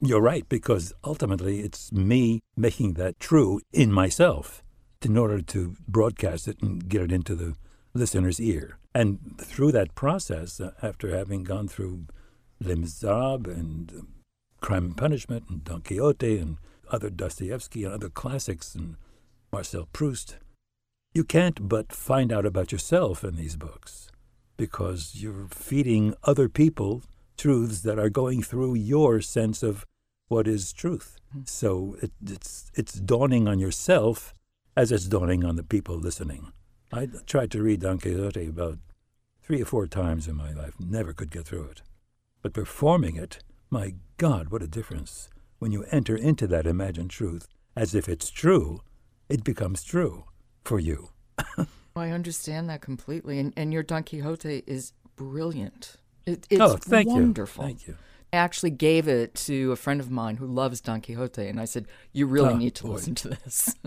You're 0.00 0.20
right, 0.20 0.48
because 0.48 0.92
ultimately 1.02 1.60
it's 1.66 1.90
me 1.90 2.40
making 2.56 2.92
that 2.94 3.18
true 3.18 3.60
in 3.72 3.90
myself 3.90 4.62
in 5.02 5.16
order 5.16 5.42
to 5.42 5.74
broadcast 5.88 6.46
it 6.46 6.62
and 6.62 6.88
get 6.88 7.02
it 7.02 7.10
into 7.12 7.34
the 7.34 7.56
listener's 7.92 8.40
ear. 8.40 8.78
And 8.94 9.36
through 9.40 9.72
that 9.72 9.96
process, 9.96 10.60
uh, 10.60 10.70
after 10.80 11.08
having 11.16 11.42
gone 11.42 11.66
through 11.66 12.06
Les 12.60 12.76
Miserables 12.76 13.48
and 13.48 13.90
um, 13.92 14.08
Crime 14.60 14.84
and 14.84 14.96
Punishment 14.96 15.44
and 15.50 15.64
Don 15.64 15.80
Quixote 15.82 16.38
and 16.38 16.58
other 16.90 17.10
Dostoevsky 17.10 17.82
and 17.84 17.92
other 17.92 18.08
classics 18.10 18.74
and 18.76 18.94
Marcel 19.54 19.88
Proust, 19.92 20.38
you 21.12 21.22
can't 21.22 21.68
but 21.68 21.92
find 21.92 22.32
out 22.32 22.44
about 22.44 22.72
yourself 22.72 23.22
in 23.22 23.36
these 23.36 23.54
books 23.54 24.10
because 24.56 25.12
you're 25.14 25.46
feeding 25.48 26.12
other 26.24 26.48
people 26.48 27.04
truths 27.36 27.82
that 27.82 27.96
are 27.96 28.10
going 28.10 28.42
through 28.42 28.74
your 28.74 29.20
sense 29.20 29.62
of 29.62 29.86
what 30.26 30.48
is 30.48 30.72
truth. 30.72 31.18
Hmm. 31.32 31.42
So 31.44 31.96
it, 32.02 32.10
it's 32.26 32.72
it's 32.74 32.94
dawning 32.94 33.46
on 33.46 33.60
yourself 33.60 34.34
as 34.76 34.90
it's 34.90 35.06
dawning 35.06 35.44
on 35.44 35.54
the 35.54 35.62
people 35.62 35.96
listening. 35.98 36.52
I 36.92 37.06
tried 37.24 37.52
to 37.52 37.62
read 37.62 37.82
Don 37.82 38.00
Quixote 38.00 38.48
about 38.48 38.78
three 39.40 39.62
or 39.62 39.66
four 39.66 39.86
times 39.86 40.26
in 40.26 40.34
my 40.34 40.52
life, 40.52 40.74
never 40.80 41.12
could 41.12 41.30
get 41.30 41.44
through 41.44 41.66
it. 41.66 41.82
But 42.42 42.54
performing 42.54 43.14
it, 43.14 43.38
my 43.70 43.94
God, 44.16 44.48
what 44.48 44.64
a 44.64 44.66
difference! 44.66 45.30
When 45.60 45.70
you 45.70 45.84
enter 45.92 46.16
into 46.16 46.48
that 46.48 46.66
imagined 46.66 47.10
truth 47.10 47.46
as 47.76 47.94
if 47.94 48.08
it's 48.08 48.30
true, 48.30 48.80
it 49.28 49.44
becomes 49.44 49.82
true 49.82 50.24
for 50.64 50.78
you. 50.78 51.10
I 51.96 52.10
understand 52.10 52.68
that 52.70 52.80
completely. 52.80 53.38
And, 53.38 53.52
and 53.56 53.72
your 53.72 53.82
Don 53.82 54.02
Quixote 54.02 54.64
is 54.66 54.92
brilliant. 55.16 55.96
It, 56.26 56.46
oh, 56.52 56.54
it's 56.54 56.60
oh, 56.60 56.76
thank 56.76 57.08
wonderful. 57.08 57.64
you, 57.64 57.68
thank 57.68 57.86
you. 57.86 57.96
I 58.32 58.36
actually 58.38 58.70
gave 58.70 59.06
it 59.06 59.34
to 59.46 59.70
a 59.72 59.76
friend 59.76 60.00
of 60.00 60.10
mine 60.10 60.36
who 60.38 60.46
loves 60.46 60.80
Don 60.80 61.00
Quixote, 61.00 61.46
and 61.46 61.60
I 61.60 61.66
said, 61.66 61.86
You 62.12 62.26
really 62.26 62.54
Oh, 62.54 62.56
need 62.56 62.74
to 62.76 62.84
boy. 62.84 62.92
listen 62.94 63.14
to 63.16 63.28
this. 63.28 63.74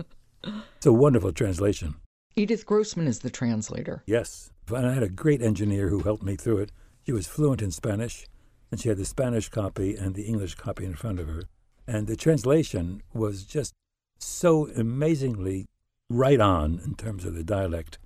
It's 0.76 0.86
a 0.86 0.92
wonderful 0.92 1.32
translation. 1.32 1.96
Edith 2.36 2.64
Grossman 2.64 3.08
is 3.08 3.18
the 3.18 3.28
translator. 3.28 4.04
Yes. 4.06 4.50
And 4.72 4.86
I 4.86 4.94
had 4.94 5.02
a 5.02 5.08
great 5.08 5.42
engineer 5.42 5.88
who 5.88 5.98
helped 6.04 6.22
me 6.22 6.36
through 6.36 6.58
it. 6.58 6.70
She 7.04 7.10
was 7.12 7.26
fluent 7.26 7.60
in 7.60 7.72
Spanish, 7.72 8.24
and 8.70 8.80
she 8.80 8.88
had 8.88 8.98
the 8.98 9.04
Spanish 9.04 9.48
copy 9.48 9.96
and 9.96 10.14
the 10.14 10.22
English 10.22 10.54
copy 10.54 10.84
in 10.84 10.94
front 10.94 11.18
of 11.18 11.26
her. 11.26 11.42
And 11.88 12.06
the 12.06 12.14
translation 12.14 13.02
was 13.12 13.42
just 13.42 13.74
so 14.18 14.68
amazingly 14.76 15.66
right 16.10 16.40
on 16.40 16.80
in 16.84 16.94
terms 16.94 17.24
of 17.24 17.34
the 17.34 17.44
dialect 17.44 17.98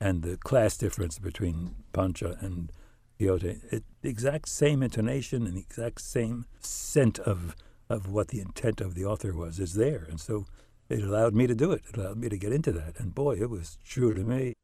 and 0.00 0.22
the 0.22 0.36
class 0.36 0.76
difference 0.76 1.18
between 1.18 1.74
Panza 1.92 2.36
and 2.40 2.70
Quixote. 3.16 3.60
It, 3.70 3.84
the 4.02 4.08
exact 4.08 4.48
same 4.48 4.82
intonation 4.82 5.46
and 5.46 5.56
the 5.56 5.60
exact 5.60 6.00
same 6.00 6.46
scent 6.60 7.18
of, 7.20 7.54
of 7.88 8.08
what 8.08 8.28
the 8.28 8.40
intent 8.40 8.80
of 8.80 8.94
the 8.94 9.04
author 9.04 9.32
was 9.34 9.58
is 9.58 9.74
there. 9.74 10.06
And 10.08 10.20
so 10.20 10.46
it 10.88 11.02
allowed 11.02 11.34
me 11.34 11.46
to 11.46 11.54
do 11.54 11.72
it. 11.72 11.82
It 11.88 11.96
allowed 11.96 12.18
me 12.18 12.28
to 12.28 12.36
get 12.36 12.52
into 12.52 12.72
that. 12.72 12.98
And 12.98 13.14
boy, 13.14 13.36
it 13.36 13.50
was 13.50 13.78
true 13.84 14.14
to 14.14 14.24
me. 14.24 14.54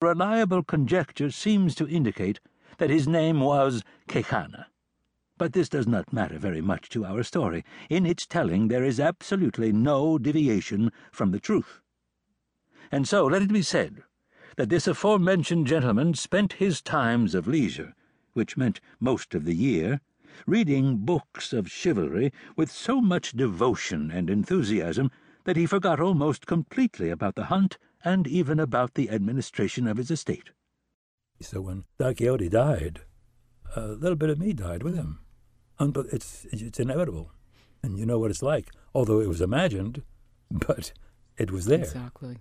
Reliable 0.00 0.62
conjecture 0.62 1.30
seems 1.30 1.74
to 1.74 1.88
indicate 1.88 2.40
that 2.78 2.90
his 2.90 3.06
name 3.06 3.40
was 3.40 3.82
Quexana. 4.08 4.66
But 5.36 5.52
this 5.52 5.68
does 5.68 5.88
not 5.88 6.12
matter 6.12 6.38
very 6.38 6.60
much 6.60 6.88
to 6.90 7.04
our 7.04 7.24
story. 7.24 7.64
In 7.90 8.06
its 8.06 8.26
telling, 8.26 8.68
there 8.68 8.84
is 8.84 9.00
absolutely 9.00 9.72
no 9.72 10.16
deviation 10.16 10.92
from 11.10 11.32
the 11.32 11.40
truth. 11.40 11.80
And 12.92 13.08
so 13.08 13.26
let 13.26 13.42
it 13.42 13.52
be 13.52 13.62
said 13.62 14.04
that 14.56 14.68
this 14.68 14.86
aforementioned 14.86 15.66
gentleman 15.66 16.14
spent 16.14 16.54
his 16.54 16.80
times 16.80 17.34
of 17.34 17.48
leisure, 17.48 17.94
which 18.34 18.56
meant 18.56 18.80
most 19.00 19.34
of 19.34 19.44
the 19.44 19.54
year, 19.54 20.00
reading 20.46 20.98
books 20.98 21.52
of 21.52 21.70
chivalry 21.70 22.32
with 22.56 22.70
so 22.70 23.00
much 23.00 23.32
devotion 23.32 24.10
and 24.12 24.30
enthusiasm 24.30 25.10
that 25.44 25.56
he 25.56 25.66
forgot 25.66 26.00
almost 26.00 26.46
completely 26.46 27.10
about 27.10 27.34
the 27.34 27.46
hunt 27.46 27.76
and 28.04 28.26
even 28.28 28.60
about 28.60 28.94
the 28.94 29.10
administration 29.10 29.88
of 29.88 29.96
his 29.96 30.10
estate. 30.10 30.50
So 31.40 31.60
when 31.60 31.84
Don 31.98 32.14
Quixote 32.14 32.48
died, 32.48 33.00
a 33.74 33.88
little 33.88 34.16
bit 34.16 34.30
of 34.30 34.38
me 34.38 34.52
died 34.52 34.84
with 34.84 34.94
him. 34.94 35.23
Unbe- 35.80 36.12
it's 36.12 36.46
it's 36.52 36.78
inevitable, 36.78 37.32
and 37.82 37.98
you 37.98 38.06
know 38.06 38.18
what 38.18 38.30
it's 38.30 38.42
like. 38.42 38.70
Although 38.94 39.20
it 39.20 39.28
was 39.28 39.40
imagined, 39.40 40.02
but 40.50 40.92
it 41.36 41.50
was 41.50 41.66
there. 41.66 41.80
Exactly. 41.80 42.38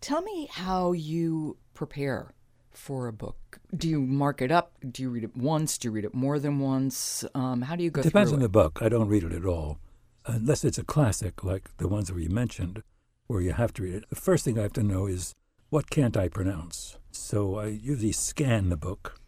Tell 0.00 0.22
me 0.22 0.48
how 0.50 0.92
you 0.92 1.56
prepare 1.72 2.34
for 2.70 3.06
a 3.06 3.12
book. 3.12 3.60
Do 3.74 3.88
you 3.88 4.00
mark 4.00 4.42
it 4.42 4.50
up? 4.50 4.72
Do 4.90 5.02
you 5.02 5.10
read 5.10 5.24
it 5.24 5.36
once? 5.36 5.78
Do 5.78 5.88
you 5.88 5.92
read 5.92 6.04
it 6.04 6.14
more 6.14 6.38
than 6.38 6.58
once? 6.58 7.24
Um, 7.34 7.62
how 7.62 7.76
do 7.76 7.84
you 7.84 7.90
go 7.90 8.00
it 8.00 8.04
Depends 8.04 8.30
through 8.30 8.38
on 8.38 8.40
it? 8.42 8.44
the 8.44 8.48
book. 8.50 8.78
I 8.82 8.88
don't 8.88 9.08
read 9.08 9.22
it 9.24 9.32
at 9.32 9.46
all, 9.46 9.78
unless 10.26 10.64
it's 10.64 10.76
a 10.78 10.84
classic 10.84 11.42
like 11.44 11.74
the 11.78 11.88
ones 11.88 12.08
that 12.08 12.20
you 12.20 12.28
mentioned, 12.28 12.82
where 13.28 13.40
you 13.40 13.52
have 13.52 13.72
to 13.74 13.82
read 13.82 13.94
it. 13.94 14.10
The 14.10 14.16
first 14.16 14.44
thing 14.44 14.58
I 14.58 14.62
have 14.62 14.72
to 14.74 14.82
know 14.82 15.06
is 15.06 15.32
what 15.70 15.88
can't 15.88 16.16
I 16.16 16.28
pronounce. 16.28 16.98
So 17.10 17.56
I 17.56 17.66
usually 17.66 18.12
scan 18.12 18.68
the 18.68 18.76
book 18.76 19.18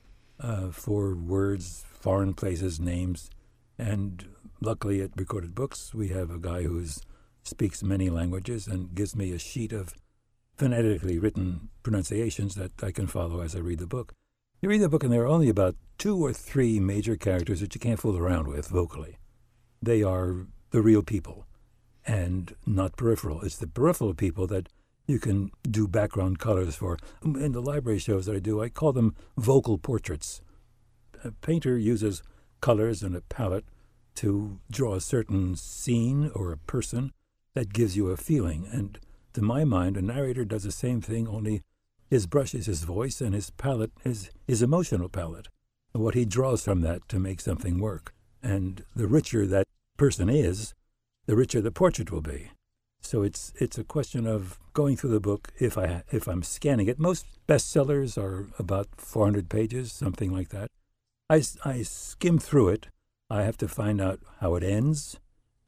uh, 0.40 0.68
for 0.70 1.14
words, 1.14 1.85
foreign 2.06 2.34
places, 2.34 2.78
names, 2.78 3.30
and 3.76 4.28
luckily 4.60 5.02
at 5.02 5.10
Recorded 5.16 5.56
Books 5.56 5.92
we 5.92 6.10
have 6.10 6.30
a 6.30 6.38
guy 6.38 6.62
who 6.62 6.84
speaks 7.42 7.82
many 7.82 8.10
languages 8.10 8.68
and 8.68 8.94
gives 8.94 9.16
me 9.16 9.32
a 9.32 9.40
sheet 9.40 9.72
of 9.72 9.92
phonetically 10.56 11.18
written 11.18 11.68
pronunciations 11.82 12.54
that 12.54 12.70
I 12.80 12.92
can 12.92 13.08
follow 13.08 13.40
as 13.40 13.56
I 13.56 13.58
read 13.58 13.80
the 13.80 13.88
book. 13.88 14.12
You 14.60 14.68
read 14.68 14.82
the 14.82 14.88
book, 14.88 15.02
and 15.02 15.12
there 15.12 15.22
are 15.22 15.26
only 15.26 15.48
about 15.48 15.74
two 15.98 16.16
or 16.24 16.32
three 16.32 16.78
major 16.78 17.16
characters 17.16 17.58
that 17.58 17.74
you 17.74 17.80
can't 17.80 17.98
fool 17.98 18.16
around 18.16 18.46
with 18.46 18.68
vocally. 18.68 19.18
They 19.82 20.04
are 20.04 20.46
the 20.70 20.82
real 20.82 21.02
people 21.02 21.44
and 22.06 22.54
not 22.64 22.96
peripheral. 22.96 23.42
It's 23.42 23.58
the 23.58 23.66
peripheral 23.66 24.14
people 24.14 24.46
that 24.46 24.68
you 25.08 25.18
can 25.18 25.50
do 25.68 25.88
background 25.88 26.38
colors 26.38 26.76
for. 26.76 26.98
In 27.24 27.50
the 27.50 27.60
library 27.60 27.98
shows 27.98 28.26
that 28.26 28.36
I 28.36 28.38
do, 28.38 28.62
I 28.62 28.68
call 28.68 28.92
them 28.92 29.16
vocal 29.36 29.76
portraits. 29.76 30.40
A 31.26 31.32
painter 31.32 31.76
uses 31.76 32.22
colors 32.60 33.02
and 33.02 33.16
a 33.16 33.20
palette 33.20 33.64
to 34.16 34.60
draw 34.70 34.94
a 34.94 35.00
certain 35.00 35.56
scene 35.56 36.30
or 36.34 36.52
a 36.52 36.56
person 36.56 37.12
that 37.54 37.72
gives 37.72 37.96
you 37.96 38.10
a 38.10 38.16
feeling. 38.16 38.68
And 38.70 38.98
to 39.34 39.42
my 39.42 39.64
mind, 39.64 39.96
a 39.96 40.02
narrator 40.02 40.44
does 40.44 40.62
the 40.62 40.70
same 40.70 41.00
thing, 41.00 41.26
only 41.26 41.62
his 42.08 42.26
brush 42.26 42.54
is 42.54 42.66
his 42.66 42.84
voice 42.84 43.20
and 43.20 43.34
his 43.34 43.50
palette 43.50 43.90
is 44.04 44.30
his 44.46 44.62
emotional 44.62 45.08
palette. 45.08 45.48
What 45.92 46.14
he 46.14 46.24
draws 46.24 46.62
from 46.62 46.82
that 46.82 47.08
to 47.08 47.18
make 47.18 47.40
something 47.40 47.80
work. 47.80 48.14
And 48.40 48.84
the 48.94 49.08
richer 49.08 49.46
that 49.46 49.66
person 49.96 50.28
is, 50.28 50.74
the 51.26 51.34
richer 51.34 51.60
the 51.60 51.72
portrait 51.72 52.12
will 52.12 52.20
be. 52.20 52.50
So 53.00 53.22
it's 53.22 53.52
it's 53.56 53.78
a 53.78 53.84
question 53.84 54.26
of 54.26 54.58
going 54.72 54.96
through 54.96 55.10
the 55.10 55.20
book 55.20 55.48
if 55.58 55.76
I 55.76 56.04
if 56.12 56.28
I'm 56.28 56.42
scanning 56.42 56.86
it. 56.86 56.98
Most 56.98 57.26
bestsellers 57.48 58.16
are 58.16 58.48
about 58.58 58.88
400 58.98 59.48
pages, 59.48 59.92
something 59.92 60.32
like 60.32 60.50
that. 60.50 60.70
I, 61.28 61.42
I 61.64 61.82
skim 61.82 62.38
through 62.38 62.68
it. 62.68 62.88
I 63.28 63.42
have 63.42 63.56
to 63.58 63.68
find 63.68 64.00
out 64.00 64.20
how 64.40 64.54
it 64.54 64.62
ends. 64.62 65.18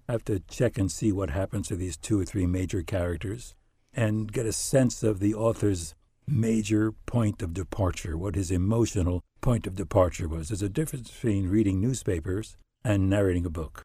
I 0.09 0.12
have 0.12 0.25
to 0.27 0.41
check 0.41 0.79
and 0.79 0.91
see 0.91 1.11
what 1.11 1.31
happens 1.31 1.69
to 1.69 1.77
these 1.77 1.97
two 1.97 2.21
or 2.21 2.25
three 2.25 2.47
major 2.47 2.83
characters 2.83 3.55
and 3.93 4.33
get 4.33 4.47
a 4.47 4.53
sense 4.53 5.03
of 5.03 5.19
the 5.19 5.35
author's 5.35 5.95
major 6.27 6.93
point 7.07 7.43
of 7.43 7.55
departure, 7.55 8.17
what 8.17 8.37
his 8.37 8.50
emotional 8.50 9.25
point 9.41 9.67
of 9.67 9.75
departure 9.75 10.29
was. 10.29 10.49
There's 10.49 10.62
a 10.62 10.69
difference 10.69 11.11
between 11.11 11.49
reading 11.49 11.81
newspapers 11.81 12.57
and 12.85 13.11
narrating 13.11 13.45
a 13.45 13.50
book. 13.50 13.83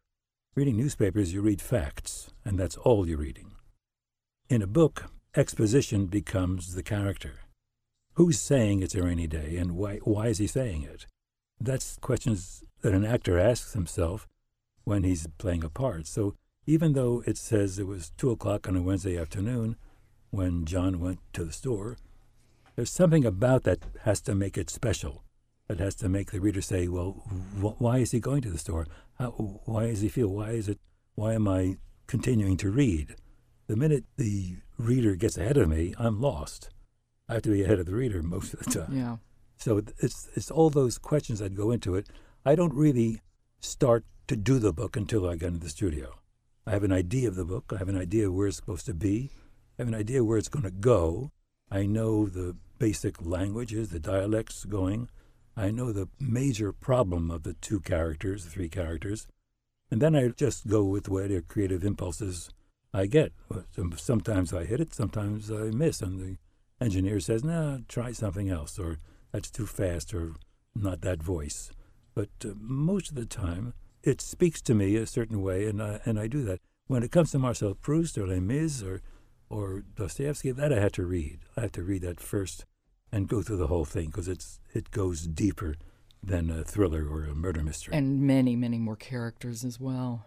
Reading 0.56 0.78
newspapers, 0.78 1.34
you 1.34 1.42
read 1.42 1.62
facts, 1.62 2.32
and 2.46 2.60
that's 2.60 2.78
all 2.78 3.08
you're 3.08 3.18
reading. 3.18 3.54
In 4.50 4.62
a 4.62 4.68
book, 4.68 5.06
exposition 5.36 6.06
becomes 6.06 6.76
the 6.76 6.84
character. 6.84 7.40
Who's 8.14 8.40
saying 8.40 8.84
it's 8.84 8.94
a 8.94 9.02
rainy 9.02 9.26
day, 9.26 9.58
and 9.58 9.72
why, 9.72 9.98
why 10.04 10.28
is 10.28 10.38
he 10.38 10.46
saying 10.46 10.84
it? 10.84 11.08
That's 11.64 11.98
questions 11.98 12.64
that 12.82 12.94
an 12.94 13.06
actor 13.06 13.40
asks 13.40 13.74
himself 13.74 14.28
when 14.84 15.04
he's 15.04 15.28
playing 15.38 15.64
a 15.64 15.70
part. 15.70 16.08
So 16.08 16.36
even 16.66 16.94
though 16.94 17.24
it 17.26 17.38
says 17.38 17.80
it 17.80 17.88
was 17.88 18.12
2 18.18 18.32
o'clock 18.32 18.68
on 18.68 18.76
a 18.76 18.82
Wednesday 18.82 19.18
afternoon 19.18 19.78
when 20.30 20.66
John 20.66 21.00
went 21.00 21.20
to 21.34 21.46
the 21.46 21.54
store, 21.54 21.98
there's 22.76 22.90
something 22.92 23.24
about 23.26 23.64
that 23.64 23.80
has 24.02 24.20
to 24.22 24.36
make 24.36 24.58
it 24.58 24.70
special. 24.70 25.24
that 25.70 25.80
has 25.80 25.96
to 25.96 26.10
make 26.10 26.32
the 26.32 26.42
reader 26.42 26.62
say, 26.62 26.90
"Well, 26.90 27.12
wh- 27.62 27.80
why 27.82 28.00
is 28.00 28.12
he 28.12 28.20
going 28.20 28.42
to 28.42 28.50
the 28.50 28.58
store? 28.58 28.86
How, 29.18 29.30
why 29.66 29.88
does 29.88 30.02
he 30.02 30.10
feel? 30.10 30.28
Why 30.28 30.50
is 30.52 30.68
it? 30.68 30.78
Why 31.16 31.34
am 31.36 31.48
I 31.48 31.78
continuing 32.06 32.58
to 32.58 32.70
read?" 32.70 33.16
The 33.68 33.78
minute 33.78 34.04
the 34.18 34.58
reader 34.78 35.16
gets 35.16 35.38
ahead 35.38 35.56
of 35.56 35.70
me, 35.70 35.96
I'm 35.98 36.20
lost. 36.20 36.70
I 37.30 37.36
have 37.36 37.44
to 37.44 37.50
be 37.52 37.64
ahead 37.64 37.80
of 37.80 37.86
the 37.86 37.96
reader 37.96 38.22
most 38.22 38.54
of 38.54 38.60
the 38.60 38.72
time. 38.72 38.94
Yeah. 38.94 39.18
So 39.64 39.82
it's 40.00 40.28
it's 40.36 40.52
all 40.52 40.70
those 40.70 40.98
questions 40.98 41.40
that 41.40 41.56
go 41.56 41.72
into 41.72 41.96
it. 41.96 42.10
I 42.46 42.54
don't 42.54 42.74
really 42.74 43.22
start 43.62 44.04
to 44.28 44.36
do 44.36 44.60
the 44.60 44.74
book 44.74 44.98
until 44.98 45.26
I 45.26 45.38
get 45.38 45.54
into 45.54 45.62
the 45.62 45.70
studio. 45.70 46.20
I 46.68 46.72
have 46.72 46.84
an 46.84 46.92
idea 46.92 47.30
of 47.30 47.36
the 47.36 47.46
book. 47.46 47.72
I 47.74 47.78
have 47.78 47.88
an 47.88 47.98
idea 47.98 48.30
where 48.30 48.48
it's 48.48 48.58
supposed 48.58 48.86
to 48.88 48.94
be. 48.94 49.32
I 49.80 49.84
have 49.84 49.88
an 49.88 49.96
idea 49.96 50.22
where 50.22 50.38
it's 50.38 50.50
going 50.50 50.66
to 50.66 50.72
go. 50.94 51.32
I 51.72 51.86
know 51.86 52.26
the 52.26 52.58
basic 52.78 53.26
languages, 53.26 53.88
the 53.88 54.02
dialects 54.02 54.66
going. 54.66 55.08
I 55.56 55.72
know 55.72 55.94
the 55.94 56.10
major 56.20 56.74
problem 56.74 57.32
of 57.32 57.44
the 57.44 57.54
two 57.54 57.80
characters, 57.80 58.44
the 58.44 58.50
three 58.50 58.70
characters. 58.70 59.28
And 59.90 60.02
then 60.02 60.14
I 60.14 60.28
just 60.28 60.68
go 60.68 60.84
with 60.84 61.08
whatever 61.08 61.42
creative 61.42 61.86
impulses 61.86 62.50
I 62.94 63.06
get. 63.06 63.32
Sometimes 63.96 64.54
I 64.54 64.66
hit 64.66 64.82
it, 64.82 64.94
sometimes 64.94 65.50
I 65.50 65.72
miss. 65.72 66.02
And 66.02 66.20
the 66.20 66.38
engineer 66.82 67.22
says, 67.22 67.46
no, 67.46 67.82
try 67.88 68.12
something 68.12 68.50
else, 68.50 68.78
or 68.78 68.98
that's 69.34 69.52
too 69.52 69.66
fast, 69.66 70.14
or 70.14 70.34
not 70.74 71.02
that 71.02 71.22
voice. 71.22 71.72
But 72.16 72.30
uh, 72.46 72.50
most 72.56 73.10
of 73.10 73.16
the 73.16 73.26
time, 73.26 73.74
it 74.04 74.22
speaks 74.22 74.62
to 74.62 74.74
me 74.74 74.96
a 74.96 75.06
certain 75.06 75.42
way, 75.42 75.66
and 75.68 75.82
I, 75.82 76.00
and 76.06 76.20
I 76.20 76.28
do 76.28 76.44
that. 76.44 76.60
When 76.88 77.04
it 77.04 77.12
comes 77.12 77.32
to 77.32 77.40
Marcel 77.40 77.74
Proust 77.74 78.18
or 78.18 78.28
Les 78.28 78.40
Mis 78.40 78.82
or 78.84 79.02
or 79.50 79.84
Dostoevsky, 79.96 80.52
that 80.52 80.72
I 80.72 80.80
had 80.80 80.94
to 80.94 81.06
read. 81.06 81.40
I 81.58 81.62
had 81.62 81.74
to 81.74 81.84
read 81.84 82.02
that 82.04 82.20
first 82.20 82.66
and 83.12 83.28
go 83.28 83.42
through 83.42 83.58
the 83.58 83.68
whole 83.68 83.86
thing 83.86 84.08
because 84.08 84.28
it's 84.28 84.60
it 84.74 84.92
goes 84.92 85.28
deeper 85.28 85.76
than 86.22 86.50
a 86.50 86.64
thriller 86.64 87.08
or 87.08 87.26
a 87.26 87.36
murder 87.36 87.64
mystery. 87.64 87.94
And 87.96 88.22
many, 88.22 88.56
many 88.56 88.78
more 88.78 88.96
characters 88.96 89.64
as 89.64 89.80
well. 89.80 90.26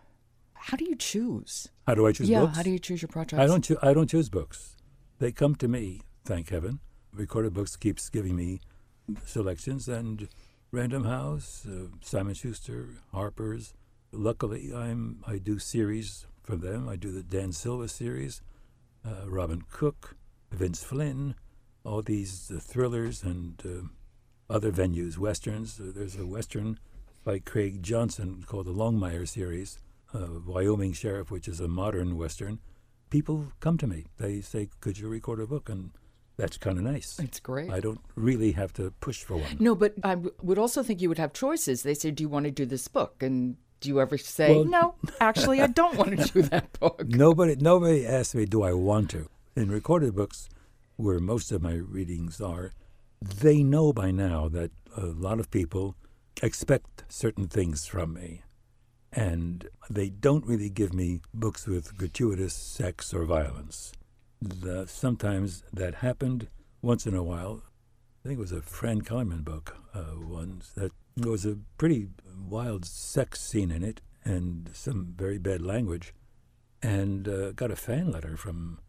How 0.55 0.77
do 0.77 0.85
you 0.85 0.97
choose? 0.97 1.69
How 1.87 1.95
do 1.95 2.07
I 2.07 2.13
choose 2.13 2.29
yeah, 2.29 2.41
books? 2.41 2.57
how 2.57 2.63
do 2.63 2.71
you 2.71 2.79
choose 2.79 3.03
your 3.03 3.09
projects? 3.09 3.41
I 3.41 3.47
don't. 3.47 3.63
Choo- 3.63 3.79
I 3.83 3.93
don't 3.93 4.09
choose 4.09 4.29
books. 4.29 4.77
They 5.19 5.33
come 5.33 5.55
to 5.57 5.69
me. 5.69 6.03
Thank 6.25 6.51
heaven. 6.51 6.81
Recorded 7.13 7.55
Books 7.55 7.77
keeps 7.77 8.11
giving 8.11 8.37
me 8.37 8.61
selections, 9.25 9.89
and 9.89 10.29
Random 10.71 11.05
House, 11.05 11.67
uh, 11.67 11.87
Simon 12.01 12.35
Schuster, 12.35 12.89
Harper's. 13.13 13.75
Luckily, 14.13 14.73
I'm 14.75 15.23
I 15.27 15.39
do 15.39 15.59
series 15.59 16.27
for 16.43 16.57
them. 16.57 16.89
I 16.89 16.97
do 16.97 17.13
the 17.13 17.23
Dan 17.23 17.53
Silva 17.53 17.89
series, 17.89 18.43
uh, 19.05 19.29
Robin 19.29 19.63
Cook, 19.71 20.17
Vince 20.51 20.83
Flynn, 20.83 21.35
all 21.85 22.03
these 22.03 22.51
uh, 22.55 22.59
thrillers 22.61 23.23
and 23.23 23.63
uh, 23.65 24.53
other 24.53 24.73
venues, 24.73 25.19
westerns. 25.19 25.81
Uh, 25.81 25.93
there's 25.95 26.17
a 26.17 26.27
western 26.27 26.79
by 27.25 27.39
Craig 27.39 27.83
Johnson 27.83 28.45
called 28.47 28.67
the 28.67 28.73
Longmire 28.73 29.27
series, 29.27 29.79
uh, 30.15 30.41
Wyoming 30.47 30.93
Sheriff, 30.93 31.31
which 31.31 31.49
is 31.49 31.61
a 31.61 31.69
modern 31.69 32.17
western. 32.17 32.61
People 33.11 33.53
come 33.61 33.79
to 33.79 33.87
me. 33.87 34.07
They 34.19 34.41
say, 34.41 34.69
"Could 34.81 34.99
you 34.99 35.09
record 35.09 35.41
a 35.41 35.47
book?" 35.47 35.69
and 35.69 35.91
that's 36.37 36.59
kind 36.59 36.79
of 36.79 36.85
nice. 36.85 37.19
It's 37.19 37.41
great. 37.41 37.71
I 37.71 37.81
don't 37.81 38.01
really 38.15 38.53
have 38.53 38.73
to 38.75 38.91
push 39.01 39.23
for 39.25 39.37
one. 39.37 39.57
No, 39.59 39.75
but 39.75 39.95
I 40.05 40.11
w- 40.17 40.35
would 40.43 40.59
also 40.59 40.83
think 40.83 41.01
you 41.01 41.09
would 41.09 41.19
have 41.19 41.33
choices. 41.33 41.83
They 41.83 41.95
say, 41.95 42.11
"Do 42.11 42.23
you 42.23 42.29
want 42.29 42.45
to 42.45 42.51
do 42.51 42.67
this 42.67 42.89
book?" 42.89 43.23
And 43.23 43.57
do 43.81 43.89
you 43.89 44.01
ever 44.01 44.19
say, 44.19 44.55
Well- 44.55 44.65
"No, 44.65 44.95
actually, 45.21 45.61
I 45.61 45.67
don't 45.69 45.97
want 45.97 46.19
to 46.19 46.33
do 46.33 46.43
that 46.43 46.79
book"? 46.79 47.05
Nobody, 47.09 47.57
nobody 47.57 48.07
asks 48.07 48.35
me, 48.35 48.45
"Do 48.47 48.63
I 48.63 48.73
want 48.73 49.11
to?" 49.11 49.29
In 49.55 49.71
recorded 49.71 50.15
books, 50.15 50.49
where 50.97 51.19
most 51.19 51.53
of 51.53 51.63
my 51.63 51.75
readings 51.75 52.41
are, 52.41 52.73
they 53.23 53.63
know 53.63 53.93
by 53.93 54.11
now 54.11 54.49
that 54.49 54.71
a 54.97 55.07
lot 55.07 55.41
of 55.41 55.51
people 55.51 55.95
expect 56.43 57.05
certain 57.09 57.49
things 57.49 57.87
from 57.87 58.13
me, 58.13 58.43
and 59.13 59.69
they 59.89 60.11
don't 60.11 60.45
really 60.47 60.69
give 60.69 60.93
me 60.93 61.21
books 61.33 61.67
with 61.67 61.97
gratuitous 61.97 62.53
sex 62.55 63.15
or 63.15 63.25
violence. 63.25 63.93
The, 64.41 64.87
sometimes 64.87 65.65
that 65.73 65.97
happened 65.97 66.49
once 66.83 67.07
in 67.07 67.15
a 67.15 67.23
while. 67.23 67.63
I 68.25 68.29
think 68.29 68.39
it 68.39 68.43
was 68.43 68.53
a 68.53 68.63
Fran 68.63 69.03
Kellerman 69.03 69.43
book, 69.43 69.77
uh, 69.95 70.19
once 70.19 70.71
that 70.73 70.93
there 71.17 71.31
was 71.31 71.47
a 71.47 71.59
pretty 71.79 72.09
wild 72.49 72.85
sex 72.85 73.41
scene 73.41 73.71
in 73.71 73.83
it 73.83 74.01
and 74.25 74.71
some 74.75 75.15
very 75.17 75.39
bad 75.39 75.63
language, 75.63 76.13
and 76.83 77.29
uh, 77.29 77.53
got 77.53 77.71
a 77.71 77.77
fan 77.77 78.11
letter 78.11 78.37
from 78.37 78.81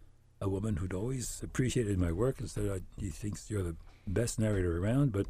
a 0.41 0.49
woman 0.49 0.77
who'd 0.77 0.93
always 0.93 1.41
appreciated 1.43 1.97
my 1.97 2.11
work 2.11 2.39
and 2.39 2.49
said, 2.49 2.83
"He 2.97 3.09
thinks 3.09 3.49
you're 3.49 3.63
the 3.63 3.77
best 4.07 4.39
narrator 4.39 4.77
around," 4.83 5.11
but 5.11 5.27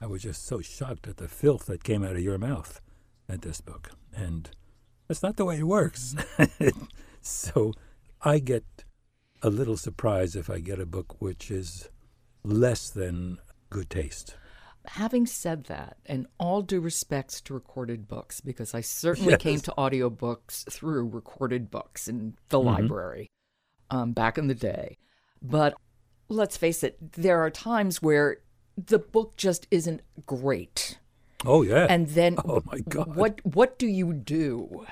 I 0.00 0.06
was 0.06 0.22
just 0.22 0.44
so 0.44 0.60
shocked 0.60 1.06
at 1.06 1.18
the 1.18 1.28
filth 1.28 1.66
that 1.66 1.84
came 1.84 2.02
out 2.02 2.16
of 2.16 2.22
your 2.22 2.38
mouth 2.38 2.80
at 3.28 3.42
this 3.42 3.60
book, 3.60 3.90
and 4.14 4.50
that's 5.06 5.22
not 5.22 5.36
the 5.36 5.44
way 5.44 5.58
it 5.58 5.66
works. 5.66 6.16
so 7.20 7.74
I 8.22 8.38
get 8.38 8.64
a 9.42 9.50
little 9.50 9.76
surprised 9.76 10.36
if 10.36 10.50
I 10.50 10.58
get 10.60 10.80
a 10.80 10.86
book 10.86 11.20
which 11.20 11.50
is 11.50 11.88
less 12.44 12.90
than 12.90 13.38
good 13.70 13.90
taste. 13.90 14.36
Having 14.86 15.26
said 15.26 15.64
that, 15.64 15.98
and 16.06 16.26
all 16.38 16.62
due 16.62 16.80
respects 16.80 17.40
to 17.42 17.54
recorded 17.54 18.08
books, 18.08 18.40
because 18.40 18.74
I 18.74 18.80
certainly 18.80 19.32
Yes. 19.32 19.40
came 19.42 19.60
to 19.60 19.74
audiobooks 19.76 20.70
through 20.72 21.08
recorded 21.08 21.70
books 21.70 22.08
in 22.08 22.34
the 22.48 22.58
Mm-hmm. 22.58 22.66
library 22.66 23.30
um, 23.90 24.12
back 24.12 24.38
in 24.38 24.46
the 24.46 24.54
day. 24.54 24.96
But 25.42 25.74
let's 26.28 26.56
face 26.56 26.82
it, 26.82 26.96
there 27.12 27.40
are 27.42 27.50
times 27.50 28.00
where 28.00 28.38
the 28.76 28.98
book 28.98 29.36
just 29.36 29.66
isn't 29.70 30.00
great. 30.26 30.98
Oh 31.44 31.62
yeah. 31.62 31.86
And 31.90 32.08
then 32.08 32.36
Oh, 32.44 32.62
my 32.64 32.78
God. 32.80 33.14
what 33.16 33.40
what 33.44 33.78
do 33.78 33.86
you 33.86 34.12
do? 34.14 34.86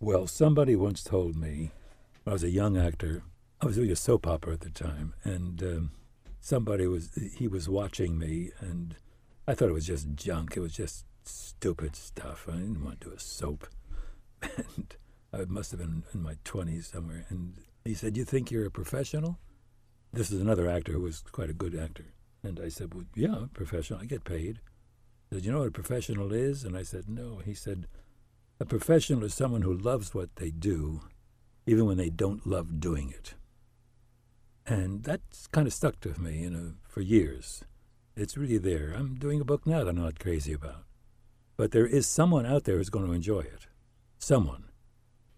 Well, 0.00 0.26
somebody 0.26 0.76
once 0.76 1.02
told 1.02 1.36
me, 1.36 1.70
I 2.26 2.32
was 2.32 2.42
a 2.44 2.50
young 2.50 2.76
actor, 2.76 3.22
I 3.66 3.70
was 3.70 3.76
doing 3.78 3.90
a 3.90 3.96
soap 3.96 4.28
opera 4.28 4.52
at 4.52 4.60
the 4.60 4.70
time, 4.70 5.12
and 5.24 5.60
um, 5.60 5.90
somebody 6.38 6.86
was, 6.86 7.18
he 7.34 7.48
was 7.48 7.68
watching 7.68 8.16
me, 8.16 8.52
and 8.60 8.94
I 9.48 9.54
thought 9.54 9.68
it 9.68 9.72
was 9.72 9.88
just 9.88 10.14
junk. 10.14 10.56
It 10.56 10.60
was 10.60 10.72
just 10.72 11.04
stupid 11.24 11.96
stuff. 11.96 12.46
I 12.48 12.52
didn't 12.52 12.84
want 12.84 13.00
to 13.00 13.08
do 13.08 13.14
a 13.16 13.18
soap. 13.18 13.66
And 14.56 14.94
I 15.32 15.46
must 15.48 15.72
have 15.72 15.80
been 15.80 16.04
in 16.14 16.22
my 16.22 16.34
20s 16.44 16.92
somewhere. 16.92 17.26
And 17.28 17.54
he 17.84 17.92
said, 17.92 18.16
You 18.16 18.24
think 18.24 18.52
you're 18.52 18.66
a 18.66 18.70
professional? 18.70 19.40
This 20.12 20.30
is 20.30 20.40
another 20.40 20.70
actor 20.70 20.92
who 20.92 21.00
was 21.00 21.24
quite 21.32 21.50
a 21.50 21.52
good 21.52 21.74
actor. 21.74 22.14
And 22.44 22.60
I 22.60 22.68
said, 22.68 22.94
Well, 22.94 23.06
yeah, 23.16 23.34
I'm 23.34 23.48
professional. 23.48 23.98
I 23.98 24.04
get 24.04 24.22
paid. 24.22 24.60
He 25.28 25.34
said, 25.34 25.44
You 25.44 25.50
know 25.50 25.58
what 25.58 25.68
a 25.68 25.72
professional 25.72 26.32
is? 26.32 26.62
And 26.62 26.76
I 26.76 26.84
said, 26.84 27.08
No. 27.08 27.42
He 27.44 27.54
said, 27.54 27.88
a 28.60 28.64
professional 28.64 29.24
is 29.24 29.34
someone 29.34 29.62
who 29.62 29.74
loves 29.74 30.14
what 30.14 30.36
they 30.36 30.52
do, 30.52 31.00
even 31.66 31.84
when 31.84 31.96
they 31.96 32.10
don't 32.10 32.46
love 32.46 32.78
doing 32.78 33.10
it. 33.10 33.34
And 34.66 35.04
that's 35.04 35.46
kind 35.46 35.66
of 35.66 35.72
stuck 35.72 35.96
with 36.04 36.18
me 36.18 36.38
you 36.38 36.50
know, 36.50 36.72
for 36.88 37.00
years. 37.00 37.62
It's 38.16 38.36
really 38.36 38.58
there. 38.58 38.92
I'm 38.96 39.14
doing 39.14 39.40
a 39.40 39.44
book 39.44 39.66
now 39.66 39.84
that 39.84 39.90
I'm 39.90 39.96
not 39.96 40.18
crazy 40.18 40.52
about. 40.52 40.84
But 41.56 41.72
there 41.72 41.86
is 41.86 42.06
someone 42.06 42.46
out 42.46 42.64
there 42.64 42.78
who's 42.78 42.90
going 42.90 43.06
to 43.06 43.12
enjoy 43.12 43.40
it. 43.40 43.66
Someone. 44.18 44.64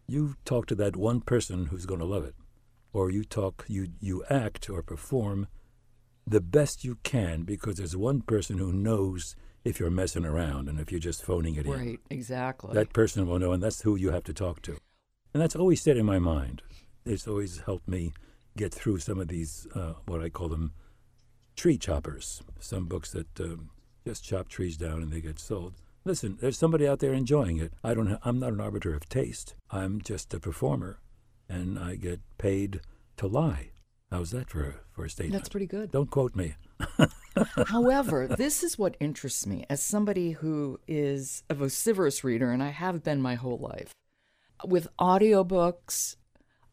You 0.06 0.36
talk 0.44 0.66
to 0.66 0.74
that 0.76 0.96
one 0.96 1.20
person 1.20 1.66
who's 1.66 1.86
going 1.86 2.00
to 2.00 2.06
love 2.06 2.24
it. 2.24 2.34
Or 2.92 3.10
you 3.10 3.24
talk, 3.24 3.66
you, 3.68 3.88
you 4.00 4.24
act 4.30 4.70
or 4.70 4.82
perform 4.82 5.48
the 6.26 6.40
best 6.40 6.84
you 6.84 6.98
can 7.02 7.42
because 7.42 7.76
there's 7.76 7.96
one 7.96 8.22
person 8.22 8.58
who 8.58 8.72
knows 8.72 9.36
if 9.64 9.78
you're 9.78 9.90
messing 9.90 10.24
around 10.24 10.68
and 10.68 10.80
if 10.80 10.90
you're 10.90 11.00
just 11.00 11.22
phoning 11.22 11.56
it 11.56 11.66
in. 11.66 11.72
Right, 11.72 12.00
exactly. 12.10 12.72
That 12.74 12.92
person 12.92 13.26
will 13.26 13.38
know, 13.38 13.52
and 13.52 13.62
that's 13.62 13.82
who 13.82 13.96
you 13.96 14.10
have 14.10 14.24
to 14.24 14.32
talk 14.32 14.62
to. 14.62 14.78
And 15.34 15.42
that's 15.42 15.56
always 15.56 15.80
stayed 15.80 15.96
in 15.96 16.06
my 16.06 16.18
mind. 16.18 16.62
It's 17.04 17.28
always 17.28 17.60
helped 17.60 17.88
me 17.88 18.12
get 18.58 18.74
through 18.74 18.98
some 18.98 19.18
of 19.20 19.28
these, 19.28 19.66
uh, 19.74 19.94
what 20.06 20.20
I 20.20 20.28
call 20.28 20.48
them, 20.48 20.72
tree 21.56 21.78
choppers. 21.78 22.42
Some 22.58 22.86
books 22.86 23.12
that 23.12 23.40
um, 23.40 23.70
just 24.06 24.24
chop 24.24 24.48
trees 24.48 24.76
down 24.76 25.02
and 25.02 25.12
they 25.12 25.20
get 25.20 25.38
sold. 25.38 25.74
Listen, 26.04 26.38
there's 26.40 26.58
somebody 26.58 26.86
out 26.86 26.98
there 26.98 27.12
enjoying 27.12 27.58
it. 27.58 27.72
I 27.84 27.94
don't. 27.94 28.08
Ha- 28.08 28.18
I'm 28.24 28.38
not 28.38 28.52
an 28.52 28.60
arbiter 28.60 28.94
of 28.94 29.08
taste. 29.08 29.54
I'm 29.70 30.00
just 30.00 30.32
a 30.34 30.40
performer, 30.40 31.00
and 31.48 31.78
I 31.78 31.96
get 31.96 32.20
paid 32.38 32.80
to 33.18 33.26
lie. 33.26 33.70
How's 34.10 34.30
that 34.30 34.48
for 34.48 34.64
a, 34.64 34.74
for 34.90 35.04
a 35.04 35.10
statement? 35.10 35.34
That's 35.34 35.50
pretty 35.50 35.66
good. 35.66 35.90
Don't 35.90 36.10
quote 36.10 36.34
me. 36.34 36.54
However, 37.66 38.26
this 38.26 38.62
is 38.62 38.78
what 38.78 38.96
interests 39.00 39.46
me 39.46 39.66
as 39.68 39.82
somebody 39.82 40.30
who 40.30 40.80
is 40.88 41.42
a 41.50 41.54
vociferous 41.54 42.24
reader, 42.24 42.50
and 42.50 42.62
I 42.62 42.70
have 42.70 43.04
been 43.04 43.20
my 43.20 43.34
whole 43.34 43.58
life. 43.58 43.92
With 44.64 44.88
audiobooks, 44.98 46.16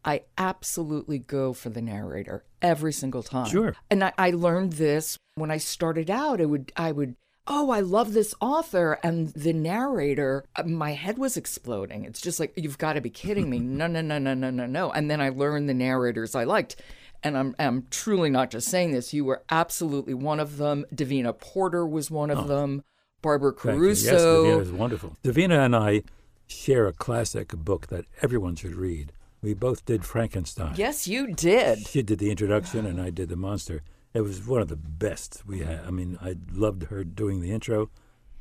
I 0.06 0.22
absolutely 0.38 1.18
go 1.20 1.52
for 1.54 1.70
the 1.70 1.82
narrator 1.82 2.44
every 2.62 2.94
single 2.94 3.24
time. 3.24 3.48
Sure. 3.50 3.76
And 3.89 4.04
I, 4.04 4.13
I 4.18 4.30
learned 4.32 4.74
this 4.74 5.18
when 5.34 5.50
I 5.52 5.58
started 5.58 6.10
out. 6.12 6.39
I 6.39 6.46
would, 6.46 6.72
I 6.78 6.91
would, 6.91 7.15
oh, 7.48 7.72
I 7.72 7.80
love 7.80 8.13
this 8.13 8.36
author, 8.39 9.00
and 9.04 9.30
the 9.30 9.52
narrator. 9.54 10.46
uh, 10.56 10.63
My 10.63 10.91
head 10.94 11.18
was 11.18 11.38
exploding. 11.38 12.06
It's 12.06 12.22
just 12.22 12.39
like 12.39 12.54
you've 12.56 12.78
got 12.78 12.94
to 12.94 13.02
be 13.02 13.10
kidding 13.10 13.50
me. 13.50 13.60
No, 13.60 13.88
no, 13.88 14.02
no, 14.02 14.20
no, 14.20 14.34
no, 14.36 14.50
no, 14.52 14.65
no. 14.68 14.91
And 14.91 15.10
then 15.10 15.20
I 15.22 15.30
learned 15.30 15.68
the 15.68 15.74
narrators 15.74 16.36
I 16.36 16.44
liked. 16.44 16.76
And 17.24 17.36
I'm, 17.36 17.56
I'm 17.58 17.88
truly 17.89 18.30
not 18.30 18.52
just 18.52 18.68
saying 18.70 18.91
this. 18.91 19.12
You 19.12 19.26
were 19.26 19.41
absolutely 19.50 20.13
one 20.13 20.39
of 20.39 20.58
them. 20.58 20.86
Davina 20.94 21.38
Porter 21.39 21.86
was 21.88 22.12
one 22.12 22.30
of 22.30 22.48
them. 22.48 22.84
Barbara 23.24 23.54
Caruso. 23.54 24.12
Yes, 24.12 24.22
Davina 24.22 24.62
is 24.62 24.72
wonderful. 24.72 25.15
Davina 25.24 25.65
and 25.65 25.76
I 25.76 26.04
share 26.46 26.86
a 26.86 26.94
classic 26.94 27.48
book 27.50 27.88
that 27.88 28.06
everyone 28.22 28.56
should 28.56 28.76
read. 28.76 29.12
We 29.45 29.53
both 29.53 29.86
did 29.86 30.03
Frankenstein. 30.03 30.73
Yes, 30.75 31.08
you 31.08 31.27
did. 31.27 31.88
She 31.88 32.01
did 32.01 32.17
the 32.17 32.31
introduction, 32.31 32.88
and 32.88 32.99
I 32.99 33.12
did 33.12 33.29
the 33.29 33.36
monster. 33.36 33.84
It 34.15 34.21
was 34.21 34.47
one 34.47 34.60
of 34.60 34.69
the 34.69 34.75
best 34.75 35.43
we 35.45 35.60
had. 35.60 35.81
I 35.86 35.91
mean, 35.91 36.17
I 36.19 36.36
loved 36.51 36.86
her 36.86 37.03
doing 37.03 37.41
the 37.41 37.51
intro, 37.51 37.91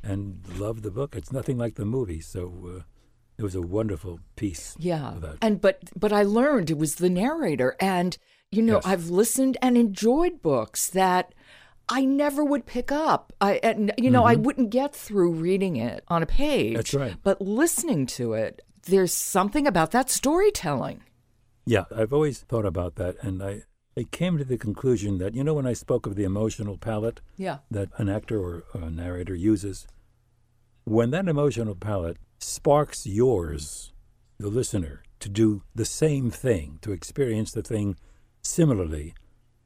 and 0.02 0.40
loved 0.58 0.82
the 0.82 0.90
book. 0.90 1.14
It's 1.14 1.30
nothing 1.30 1.58
like 1.58 1.74
the 1.74 1.84
movie, 1.84 2.22
so 2.22 2.76
uh, 2.78 2.82
it 3.36 3.42
was 3.42 3.54
a 3.54 3.60
wonderful 3.60 4.20
piece. 4.36 4.76
Yeah. 4.78 5.14
And 5.42 5.60
but 5.60 5.90
but 5.94 6.10
I 6.12 6.22
learned 6.22 6.70
it 6.70 6.78
was 6.78 6.94
the 6.94 7.10
narrator 7.10 7.76
and 7.80 8.16
you 8.50 8.62
know, 8.62 8.76
Yes. 8.76 8.86
I've 8.86 9.10
listened 9.10 9.58
and 9.60 9.76
enjoyed 9.76 10.40
books 10.40 10.88
that 10.90 11.34
I 11.88 12.04
never 12.04 12.44
would 12.44 12.64
pick 12.64 12.90
up. 12.92 13.32
I 13.42 13.60
and 13.62 13.92
you 13.98 14.10
know, 14.10 14.24
I 14.24 14.36
wouldn't 14.36 14.70
get 14.70 14.94
through 14.94 15.32
reading 15.32 15.76
it 15.76 16.02
on 16.08 16.22
a 16.22 16.26
page. 16.26 16.68
Mm-hmm. 16.68 16.76
That's 16.76 16.94
right. 16.94 17.16
But 17.22 17.40
listening 17.42 18.06
to 18.06 18.32
it, 18.34 18.62
there's 18.86 19.12
something 19.12 19.66
about 19.66 19.90
that 19.92 20.10
storytelling. 20.10 21.02
Yeah, 21.66 21.84
I've 21.94 22.12
always 22.12 22.40
thought 22.40 22.66
about 22.66 22.96
that, 22.96 23.16
and 23.22 23.42
I, 23.42 23.62
I 23.96 24.04
came 24.04 24.36
to 24.38 24.44
the 24.44 24.58
conclusion 24.58 25.18
that 25.18 25.34
you 25.34 25.42
know 25.44 25.54
when 25.54 25.66
I 25.66 25.72
spoke 25.72 26.06
of 26.06 26.14
the 26.16 26.24
emotional 26.24 26.76
palette 26.76 27.20
Yeah. 27.36 27.58
that 27.70 27.88
an 27.96 28.08
actor 28.08 28.38
or 28.38 28.64
a 28.74 28.90
narrator 28.90 29.34
uses, 29.34 29.86
when 30.84 31.10
that 31.10 31.28
emotional 31.28 31.74
palette 31.74 32.18
sparks 32.38 33.06
yours, 33.06 33.92
the 34.38 34.48
listener, 34.48 35.02
to 35.20 35.28
do 35.30 35.62
the 35.74 35.86
same 35.86 36.30
thing, 36.30 36.78
to 36.82 36.92
experience 36.92 37.52
the 37.52 37.62
thing 37.62 37.96
similarly, 38.42 39.14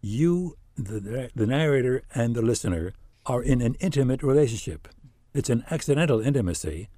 you, 0.00 0.56
the 0.76 1.30
the 1.34 1.46
narrator, 1.46 2.02
and 2.14 2.36
the 2.36 2.42
listener 2.42 2.92
are 3.26 3.42
in 3.42 3.60
an 3.60 3.74
intimate 3.80 4.22
relationship. 4.22 4.86
It's 5.34 5.50
an 5.50 5.64
accidental 5.70 6.20
intimacy, 6.20 6.88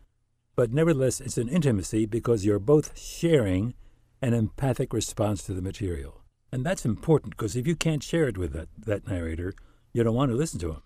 but 0.60 0.74
nevertheless, 0.74 1.22
it's 1.22 1.38
an 1.38 1.48
intimacy 1.48 2.04
because 2.04 2.44
you're 2.44 2.58
both 2.58 2.94
sharing 2.94 3.72
an 4.20 4.34
empathic 4.34 4.92
response 4.92 5.42
to 5.42 5.54
the 5.54 5.62
material. 5.62 6.20
And 6.52 6.66
that's 6.66 6.84
important 6.84 7.34
because 7.34 7.56
if 7.56 7.66
you 7.66 7.74
can't 7.74 8.02
share 8.02 8.28
it 8.28 8.36
with 8.36 8.52
that, 8.52 8.68
that 8.76 9.08
narrator, 9.08 9.54
you 9.94 10.04
don't 10.04 10.14
want 10.14 10.30
to 10.30 10.36
listen 10.36 10.60
to 10.60 10.72
him. 10.72 10.82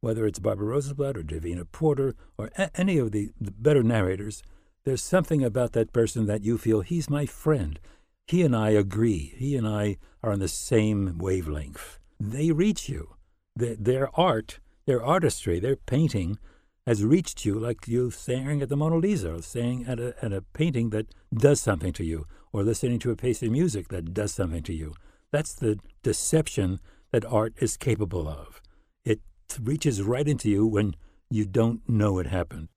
Whether 0.00 0.26
it's 0.26 0.40
Barbara 0.40 0.74
Rosenblat 0.74 1.16
or 1.16 1.22
Davina 1.22 1.70
Porter 1.70 2.16
or 2.36 2.50
a- 2.58 2.70
any 2.74 2.98
of 2.98 3.12
the, 3.12 3.30
the 3.40 3.52
better 3.52 3.84
narrators, 3.84 4.42
there's 4.84 5.04
something 5.04 5.44
about 5.44 5.70
that 5.74 5.92
person 5.92 6.26
that 6.26 6.42
you 6.42 6.58
feel 6.58 6.80
he's 6.80 7.08
my 7.08 7.24
friend. 7.24 7.78
He 8.26 8.42
and 8.42 8.56
I 8.56 8.70
agree. 8.70 9.34
He 9.36 9.54
and 9.56 9.68
I 9.68 9.98
are 10.24 10.32
on 10.32 10.40
the 10.40 10.48
same 10.48 11.16
wavelength. 11.18 12.00
They 12.18 12.50
reach 12.50 12.88
you. 12.88 13.14
Their, 13.54 13.76
their 13.76 14.18
art, 14.18 14.58
their 14.84 15.00
artistry, 15.00 15.60
their 15.60 15.76
painting 15.76 16.40
has 16.86 17.04
reached 17.04 17.44
you 17.44 17.58
like 17.58 17.86
you 17.86 18.10
staring 18.10 18.60
at 18.60 18.68
the 18.68 18.76
Mona 18.76 18.96
Lisa 18.96 19.34
or 19.34 19.42
staring 19.42 19.86
at 19.86 20.00
a, 20.00 20.14
at 20.22 20.32
a 20.32 20.42
painting 20.42 20.90
that 20.90 21.06
does 21.32 21.60
something 21.60 21.92
to 21.92 22.04
you 22.04 22.26
or 22.52 22.62
listening 22.62 22.98
to 23.00 23.10
a 23.10 23.16
piece 23.16 23.42
of 23.42 23.50
music 23.50 23.88
that 23.88 24.12
does 24.12 24.34
something 24.34 24.62
to 24.64 24.74
you. 24.74 24.94
That's 25.30 25.54
the 25.54 25.78
deception 26.02 26.80
that 27.12 27.24
art 27.24 27.54
is 27.58 27.76
capable 27.76 28.28
of. 28.28 28.60
It 29.04 29.20
reaches 29.60 30.02
right 30.02 30.26
into 30.26 30.50
you 30.50 30.66
when 30.66 30.94
you 31.30 31.46
don't 31.46 31.88
know 31.88 32.18
it 32.18 32.26
happened. 32.26 32.68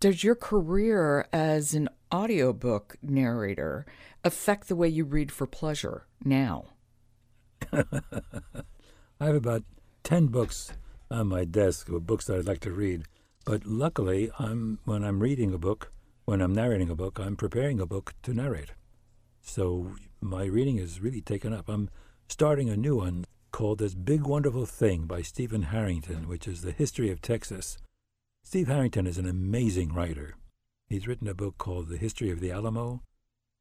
Does 0.00 0.24
your 0.24 0.34
career 0.34 1.28
as 1.32 1.74
an 1.74 1.88
audiobook 2.12 2.96
narrator 3.02 3.86
affect 4.24 4.68
the 4.68 4.76
way 4.76 4.88
you 4.88 5.04
read 5.04 5.30
for 5.30 5.46
pleasure 5.46 6.06
now? 6.24 6.66
I 7.72 7.84
have 9.20 9.36
about 9.36 9.62
10 10.02 10.26
books 10.26 10.72
on 11.10 11.28
my 11.28 11.44
desk 11.44 11.88
of 11.88 12.06
books 12.06 12.26
that 12.26 12.38
I'd 12.38 12.46
like 12.46 12.60
to 12.60 12.72
read. 12.72 13.04
But 13.44 13.66
luckily, 13.66 14.30
I'm 14.38 14.78
when 14.84 15.02
I'm 15.02 15.20
reading 15.20 15.52
a 15.52 15.58
book, 15.58 15.92
when 16.24 16.40
I'm 16.40 16.54
narrating 16.54 16.90
a 16.90 16.94
book, 16.94 17.18
I'm 17.18 17.36
preparing 17.36 17.80
a 17.80 17.86
book 17.86 18.14
to 18.22 18.32
narrate. 18.32 18.72
So 19.40 19.96
my 20.20 20.44
reading 20.44 20.78
is 20.78 21.00
really 21.00 21.20
taken 21.20 21.52
up. 21.52 21.68
I'm 21.68 21.90
starting 22.28 22.70
a 22.70 22.76
new 22.76 22.96
one 22.96 23.24
called 23.50 23.78
This 23.78 23.94
Big 23.94 24.22
Wonderful 24.22 24.66
Thing 24.66 25.06
by 25.06 25.22
Stephen 25.22 25.62
Harrigan, 25.64 26.28
which 26.28 26.46
is 26.46 26.62
the 26.62 26.70
history 26.70 27.10
of 27.10 27.20
Texas. 27.20 27.78
Steve 28.44 28.68
Harrigan 28.68 29.06
is 29.06 29.18
an 29.18 29.26
amazing 29.26 29.92
writer. 29.92 30.36
He's 30.88 31.08
written 31.08 31.26
a 31.26 31.34
book 31.34 31.58
called 31.58 31.88
The 31.88 31.96
History 31.96 32.30
of 32.30 32.40
the 32.40 32.52
Alamo 32.52 33.02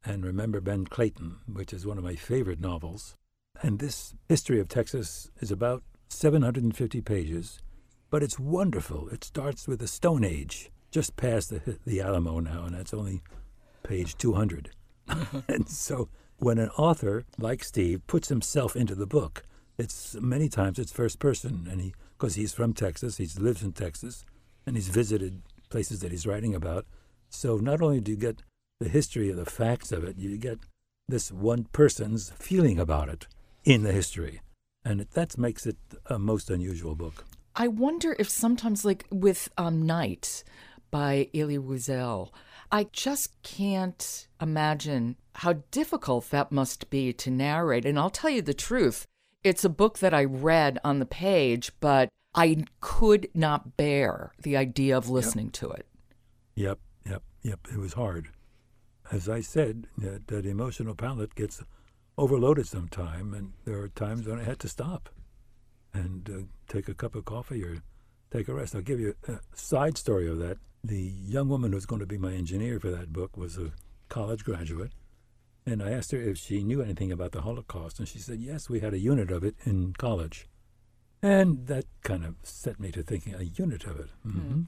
and 0.06 0.24
Remember 0.24 0.62
Ben 0.62 0.86
Clayton, 0.86 1.38
which 1.52 1.74
is 1.74 1.86
one 1.86 1.98
of 1.98 2.04
my 2.04 2.16
favorite 2.16 2.60
novels. 2.60 3.16
And 3.62 3.80
this 3.80 4.14
history 4.30 4.60
of 4.60 4.68
Texas 4.68 5.30
is 5.40 5.52
about 5.52 5.84
750 6.10 7.02
pages, 7.02 7.60
but 8.12 8.22
it's 8.22 8.38
wonderful. 8.38 9.10
It 9.10 9.24
starts 9.24 9.68
with 9.68 9.80
the 9.80 9.88
Stone 9.88 10.24
Age, 10.24 10.70
just 10.92 11.16
past 11.16 11.50
the, 11.50 11.80
the 11.88 12.02
Alamo 12.02 12.40
now, 12.40 12.66
and 12.66 12.76
that's 12.76 12.94
only 12.94 13.24
page 13.82 14.16
200. 14.18 14.72
and 15.48 15.68
so 15.68 16.10
when 16.38 16.60
an 16.60 16.70
author 16.78 17.26
like 17.40 17.64
Steve 17.64 18.06
puts 18.06 18.28
himself 18.28 18.76
into 18.76 18.94
the 18.94 19.08
book, 19.08 19.44
it's 19.78 20.16
many 20.16 20.50
times 20.50 20.78
it's 20.78 20.92
first 20.92 21.18
person, 21.18 21.68
and 21.72 21.82
he 21.82 21.94
because 22.18 22.36
he's 22.36 22.54
from 22.54 22.74
Texas, 22.74 23.18
he 23.18 23.28
lives 23.40 23.64
in 23.64 23.72
Texas, 23.72 24.26
and 24.68 24.76
he's 24.76 24.90
visited 24.90 25.42
places 25.70 26.02
that 26.02 26.12
he's 26.12 26.28
writing 26.28 26.54
about. 26.54 26.86
So 27.30 27.58
not 27.58 27.82
only 27.82 28.00
do 28.00 28.12
you 28.12 28.18
get 28.18 28.44
the 28.80 28.90
history 28.90 29.32
of 29.32 29.38
the 29.38 29.46
facts 29.46 29.92
of 29.92 30.04
it, 30.04 30.18
you 30.18 30.38
get 30.38 30.60
this 31.08 31.32
one 31.32 31.64
person's 31.72 32.32
feeling 32.38 32.78
about 32.78 33.10
it 33.10 33.28
in 33.64 33.82
the 33.82 33.92
history, 33.92 34.42
and 34.86 35.00
that 35.00 35.38
makes 35.38 35.66
it 35.66 35.78
a 36.08 36.20
most 36.20 36.52
unusual 36.52 36.94
book. 36.94 37.26
I 37.56 37.68
wonder 37.68 38.16
if 38.18 38.30
sometimes, 38.30 38.86
like 38.86 39.06
with 39.12 39.50
um, 39.58 39.86
Night 39.86 40.44
by 40.90 41.30
Elie 41.34 41.58
Wiesel, 41.58 42.30
I 42.72 42.88
just 42.94 43.42
can't 43.44 44.28
imagine 44.42 45.18
how 45.36 45.54
difficult 45.72 46.30
that 46.30 46.52
must 46.52 46.90
be 46.90 47.12
to 47.14 47.30
narrate. 47.30 47.86
And 47.86 48.00
I'll 48.00 48.10
tell 48.10 48.30
you 48.30 48.42
the 48.42 48.54
truth 48.54 49.06
it's 49.44 49.66
a 49.66 49.70
book 49.70 50.00
that 50.00 50.14
I 50.14 50.24
read 50.24 50.80
on 50.84 51.00
the 51.00 51.06
page, 51.06 51.72
but 51.80 52.10
I 52.34 52.64
could 52.80 53.28
not 53.34 53.76
bear 53.76 54.32
the 54.42 54.56
idea 54.56 54.96
of 54.96 55.10
listening 55.10 55.50
to 55.52 55.72
it. 55.72 55.86
Yep, 56.56 56.80
yep, 57.06 57.24
yep. 57.42 57.60
It 57.74 57.80
was 57.80 57.94
hard. 57.94 58.30
As 59.12 59.28
I 59.28 59.42
said, 59.42 59.88
that, 59.98 60.28
that 60.28 60.46
emotional 60.46 60.96
palette 60.96 61.36
gets 61.36 61.62
overloaded 62.18 62.68
sometime, 62.68 63.34
and 63.34 63.54
there 63.66 63.80
are 63.80 63.90
times 63.90 64.28
when 64.28 64.40
I 64.40 64.44
had 64.44 64.60
to 64.60 64.70
stop 64.70 65.10
and 65.94 66.30
uh, 66.30 66.72
take 66.72 66.88
a 66.88 66.94
cup 66.94 67.16
of 67.16 67.26
coffee 67.26 67.64
or 67.64 67.78
take 68.32 68.48
a 68.48 68.54
rest. 68.54 68.76
I'll 68.76 68.82
give 68.82 69.00
you 69.00 69.16
a 69.28 69.40
side 69.54 69.98
story 69.98 70.28
of 70.30 70.40
that. 70.40 70.58
The 70.84 71.00
young 71.00 71.50
woman 71.50 71.74
who's 71.74 71.86
going 71.86 72.00
to 72.00 72.08
be 72.08 72.18
my 72.18 72.34
engineer 72.34 72.80
for 72.80 72.90
that 72.90 73.14
book 73.14 73.38
was 73.38 73.58
a 73.58 73.72
college 74.10 74.44
graduate, 74.44 74.94
and 75.66 75.84
I 75.84 75.92
asked 75.92 76.12
her 76.12 76.22
if 76.22 76.38
she 76.38 76.64
knew 76.64 76.82
anything 76.82 77.12
about 77.12 77.34
the 77.34 77.42
Holocaust, 77.42 78.00
and 78.00 78.08
she 78.08 78.20
said, 78.20 78.40
yes, 78.40 78.70
we 78.70 78.80
had 78.80 78.94
a 78.94 79.00
unit 79.00 79.30
of 79.32 79.44
it 79.44 79.56
in 79.64 79.94
college. 79.94 80.48
And 81.22 81.68
that 81.68 81.86
kind 82.04 82.26
of 82.26 82.36
set 82.42 82.80
me 82.80 82.92
to 82.94 83.04
thinking, 83.04 83.36
a 83.36 83.44
unit 83.44 83.86
of 83.86 84.00
it. 84.00 84.10
hmm 84.24 84.62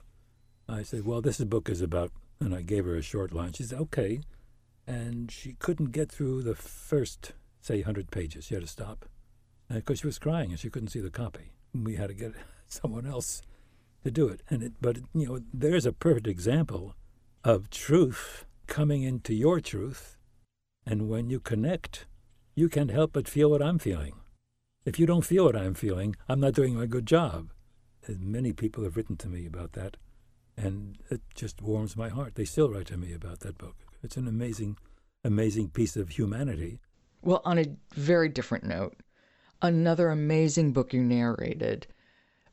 I 0.69 0.83
said, 0.83 1.05
well, 1.05 1.21
this 1.21 1.39
book 1.39 1.67
is 1.67 1.81
about, 1.81 2.11
and 2.39 2.55
I 2.55 2.61
gave 2.61 2.85
her 2.85 2.95
a 2.95 3.01
short 3.01 3.33
line. 3.33 3.51
She 3.53 3.63
said, 3.63 3.79
okay. 3.79 4.21
And 4.87 5.29
she 5.31 5.53
couldn't 5.53 5.91
get 5.91 6.11
through 6.11 6.43
the 6.43 6.55
first, 6.55 7.33
say, 7.59 7.77
100 7.77 8.11
pages. 8.11 8.45
She 8.45 8.53
had 8.53 8.63
to 8.63 8.69
stop 8.69 9.05
Uh, 9.73 9.77
because 9.77 9.99
she 9.99 10.07
was 10.07 10.19
crying 10.19 10.51
and 10.51 10.59
she 10.59 10.69
couldn't 10.69 10.89
see 10.89 10.99
the 10.99 11.09
copy. 11.09 11.51
We 11.73 11.95
had 11.95 12.09
to 12.09 12.13
get 12.13 12.33
someone 12.67 13.07
else 13.07 13.41
to 14.03 14.11
do 14.11 14.27
it. 14.27 14.41
And 14.49 14.61
it, 14.61 14.73
but 14.79 14.97
you 15.15 15.27
know, 15.27 15.39
there's 15.53 15.85
a 15.85 15.93
perfect 15.93 16.27
example 16.27 16.95
of 17.43 17.69
truth 17.69 18.45
coming 18.67 19.03
into 19.03 19.33
your 19.33 19.59
truth, 19.59 20.17
and 20.85 21.09
when 21.09 21.29
you 21.29 21.39
connect, 21.39 22.05
you 22.55 22.69
can't 22.69 22.91
help 22.91 23.13
but 23.13 23.27
feel 23.27 23.49
what 23.49 23.61
I'm 23.61 23.79
feeling. 23.79 24.13
If 24.85 24.99
you 24.99 25.05
don't 25.05 25.25
feel 25.25 25.45
what 25.45 25.55
I'm 25.55 25.73
feeling, 25.73 26.15
I'm 26.29 26.39
not 26.39 26.53
doing 26.53 26.75
my 26.75 26.85
good 26.85 27.05
job. 27.05 27.49
And 28.05 28.21
many 28.21 28.53
people 28.53 28.83
have 28.83 28.95
written 28.97 29.17
to 29.17 29.29
me 29.29 29.45
about 29.45 29.73
that, 29.73 29.97
and 30.57 30.97
it 31.09 31.21
just 31.33 31.61
warms 31.61 31.97
my 31.97 32.09
heart. 32.09 32.35
They 32.35 32.45
still 32.45 32.69
write 32.69 32.87
to 32.87 32.97
me 32.97 33.13
about 33.13 33.39
that 33.41 33.57
book. 33.57 33.77
It's 34.03 34.17
an 34.17 34.27
amazing, 34.27 34.77
amazing 35.23 35.69
piece 35.69 35.95
of 35.95 36.09
humanity. 36.09 36.79
Well, 37.21 37.41
on 37.45 37.57
a 37.57 37.65
very 37.95 38.27
different 38.27 38.65
note, 38.65 38.95
another 39.63 40.09
amazing 40.09 40.73
book 40.73 40.93
you 40.93 41.01
narrated, 41.01 41.87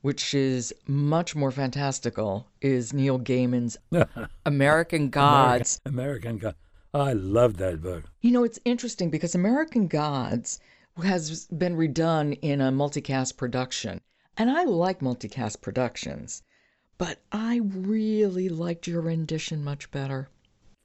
which 0.01 0.33
is 0.33 0.73
much 0.87 1.35
more 1.35 1.51
fantastical, 1.51 2.47
is 2.63 2.95
Neil 2.95 3.19
Gaiman's 3.19 3.77
American 4.47 5.11
Gods. 5.11 5.81
American, 5.85 6.31
American 6.31 6.39
God. 6.39 6.55
I 6.95 7.13
love 7.13 7.57
that 7.59 7.83
book. 7.83 8.05
You 8.21 8.31
know, 8.31 8.45
it's 8.45 8.59
interesting 8.65 9.11
because 9.11 9.35
American 9.35 9.89
Gods 9.89 10.61
has 11.03 11.47
been 11.47 11.77
redone 11.77 12.39
in 12.43 12.61
a 12.61 12.73
multicast 12.73 13.37
production, 13.37 14.01
and 14.37 14.51
I 14.51 14.65
like 14.65 15.01
multicast 15.01 15.61
productions, 15.61 16.43
but 16.97 17.19
I 17.33 17.61
really 17.63 18.49
liked 18.49 18.87
your 18.87 19.01
rendition 19.01 19.63
much 19.65 19.91
better. 19.91 20.29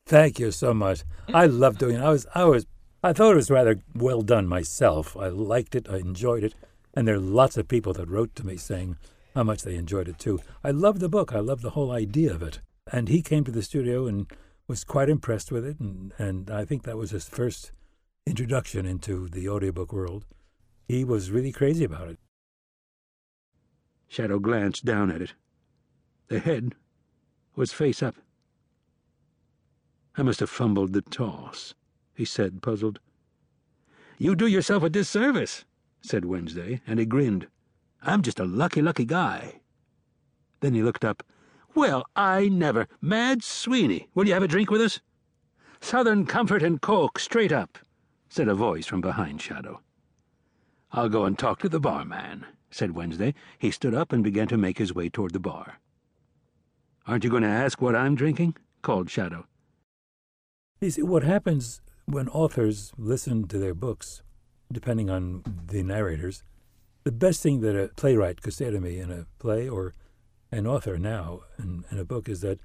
Thank 0.08 0.40
you 0.40 0.52
so 0.52 0.74
much. 0.74 1.04
I 1.34 1.48
love 1.48 1.78
doing 1.78 1.96
it. 1.96 2.02
I 2.02 2.10
was, 2.10 2.28
I 2.36 2.46
was, 2.46 2.66
I 3.06 3.14
thought 3.14 3.34
it 3.34 3.36
was 3.36 3.52
rather 3.52 3.80
well 3.94 4.24
done 4.24 4.48
myself. 4.48 5.16
I 5.16 5.28
liked 5.28 5.76
it. 5.76 5.88
I 5.88 5.98
enjoyed 5.98 6.44
it, 6.44 6.56
and 6.96 7.08
there 7.08 7.14
are 7.14 7.20
lots 7.20 7.56
of 7.56 7.68
people 7.68 7.94
that 7.94 8.10
wrote 8.10 8.34
to 8.34 8.44
me 8.44 8.58
saying, 8.58 8.98
how 9.36 9.44
much 9.44 9.62
they 9.62 9.76
enjoyed 9.76 10.08
it 10.08 10.18
too. 10.18 10.40
I 10.64 10.72
loved 10.72 11.02
the 11.02 11.08
book. 11.08 11.32
I 11.32 11.40
loved 11.40 11.62
the 11.62 11.70
whole 11.72 11.92
idea 11.92 12.34
of 12.34 12.42
it. 12.42 12.62
And 12.92 13.08
he 13.08 13.22
came 13.22 13.44
to 13.44 13.52
the 13.52 13.62
studio 13.62 14.08
and 14.08 14.26
was 14.68 14.84
quite 14.84 15.08
impressed 15.08 15.52
with 15.52 15.68
it. 15.68 15.80
And, 15.80 16.14
and 16.18 16.50
I 16.50 16.66
think 16.66 16.82
that 16.84 16.98
was 16.98 17.12
his 17.12 17.30
first 17.30 17.72
introduction 18.26 18.88
into 18.88 19.30
the 19.30 19.48
audiobook 19.50 19.94
world. 19.94 20.26
He 20.88 21.04
was 21.04 21.30
really 21.30 21.52
crazy 21.52 21.84
about 21.84 22.08
it. 22.08 22.18
Shadow 24.08 24.40
glanced 24.40 24.84
down 24.84 25.12
at 25.12 25.22
it. 25.22 25.34
The 26.30 26.40
head 26.40 26.74
was 27.56 27.72
face 27.72 28.02
up. 28.02 28.16
I 30.18 30.24
must 30.24 30.40
have 30.40 30.50
fumbled 30.50 30.94
the 30.94 31.04
toss, 31.04 31.76
he 32.16 32.26
said, 32.26 32.62
puzzled. 32.62 33.00
You 34.18 34.36
do 34.36 34.48
yourself 34.48 34.84
a 34.84 34.90
disservice, 34.90 35.66
said 36.02 36.26
Wednesday, 36.26 36.82
and 36.88 37.00
he 37.00 37.06
grinned. 37.06 37.48
I'm 38.02 38.22
just 38.22 38.40
a 38.40 38.46
lucky, 38.46 38.82
lucky 38.82 39.06
guy. 39.06 39.60
Then 40.62 40.74
he 40.74 40.82
looked 40.82 41.04
up. 41.04 41.24
Well, 41.74 42.06
I 42.16 42.48
never. 42.48 42.88
Mad 43.02 43.44
Sweeney, 43.44 44.08
will 44.16 44.28
you 44.28 44.34
have 44.34 44.44
a 44.44 44.48
drink 44.48 44.72
with 44.72 44.82
us? 44.82 45.02
Southern 45.82 46.26
Comfort 46.26 46.64
and 46.64 46.82
Coke, 46.82 47.20
straight 47.20 47.52
up, 47.52 47.78
said 48.30 48.48
a 48.48 48.56
voice 48.56 48.86
from 48.86 49.02
behind 49.02 49.42
Shadow. 49.42 49.82
I'll 50.94 51.10
go 51.10 51.26
and 51.26 51.38
talk 51.38 51.60
to 51.60 51.70
the 51.70 51.82
barman, 51.82 52.46
said 52.72 52.92
Wednesday. 52.92 53.34
He 53.60 53.72
stood 53.72 53.94
up 53.94 54.14
and 54.14 54.24
began 54.24 54.48
to 54.48 54.58
make 54.58 54.78
his 54.78 54.96
way 54.96 55.10
toward 55.10 55.34
the 55.34 55.40
bar. 55.40 55.80
Aren't 57.06 57.26
you 57.26 57.30
going 57.30 57.44
to 57.44 57.50
ask 57.50 57.82
what 57.82 57.96
I'm 57.96 58.16
drinking? 58.16 58.56
called 58.82 59.10
Shadow. 59.10 59.46
You 60.80 60.92
see, 60.92 61.02
what 61.02 61.24
happens 61.24 61.82
when 62.06 62.28
authors 62.30 62.92
listen 62.98 63.48
to 63.48 63.58
their 63.58 63.74
books, 63.74 64.22
depending 64.72 65.10
on 65.10 65.44
the 65.68 65.84
narrators, 65.84 66.44
the 67.04 67.12
best 67.12 67.42
thing 67.42 67.62
that 67.62 67.76
a 67.76 67.90
playwright 67.96 68.42
could 68.42 68.54
say 68.54 68.70
to 68.72 68.80
me 68.80 69.00
in 69.00 69.12
a 69.12 69.28
play 69.40 69.70
or 69.70 69.94
an 70.52 70.66
author 70.66 70.98
now 70.98 71.42
in, 71.60 71.84
in 71.92 72.00
a 72.00 72.06
book 72.06 72.28
is 72.30 72.42
that, 72.42 72.60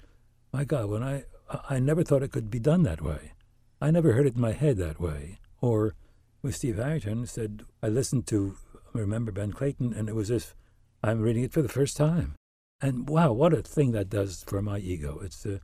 my 0.51 0.63
God, 0.63 0.89
when 0.89 1.03
I 1.03 1.25
I 1.69 1.79
never 1.79 2.03
thought 2.03 2.23
it 2.23 2.31
could 2.31 2.49
be 2.49 2.59
done 2.59 2.83
that 2.83 3.01
way. 3.01 3.33
I 3.81 3.91
never 3.91 4.13
heard 4.13 4.27
it 4.27 4.35
in 4.35 4.41
my 4.41 4.53
head 4.53 4.77
that 4.77 4.99
way. 4.99 5.39
Or 5.59 5.95
with 6.41 6.55
Steve 6.55 6.77
Harrigan 6.77 7.25
said, 7.25 7.63
I 7.83 7.87
listened 7.87 8.27
to 8.27 8.55
remember 8.93 9.31
Ben 9.31 9.51
Clayton, 9.51 9.93
and 9.93 10.07
it 10.07 10.15
was 10.15 10.31
as 10.31 10.43
if 10.43 10.55
I'm 11.03 11.21
reading 11.21 11.43
it 11.43 11.51
for 11.51 11.61
the 11.61 11.69
first 11.69 11.97
time. 11.97 12.35
And 12.79 13.09
wow, 13.09 13.31
what 13.31 13.53
a 13.53 13.61
thing 13.61 13.91
that 13.91 14.09
does 14.09 14.43
for 14.47 14.61
my 14.61 14.79
ego. 14.79 15.19
It's 15.23 15.45
uh, 15.45 15.59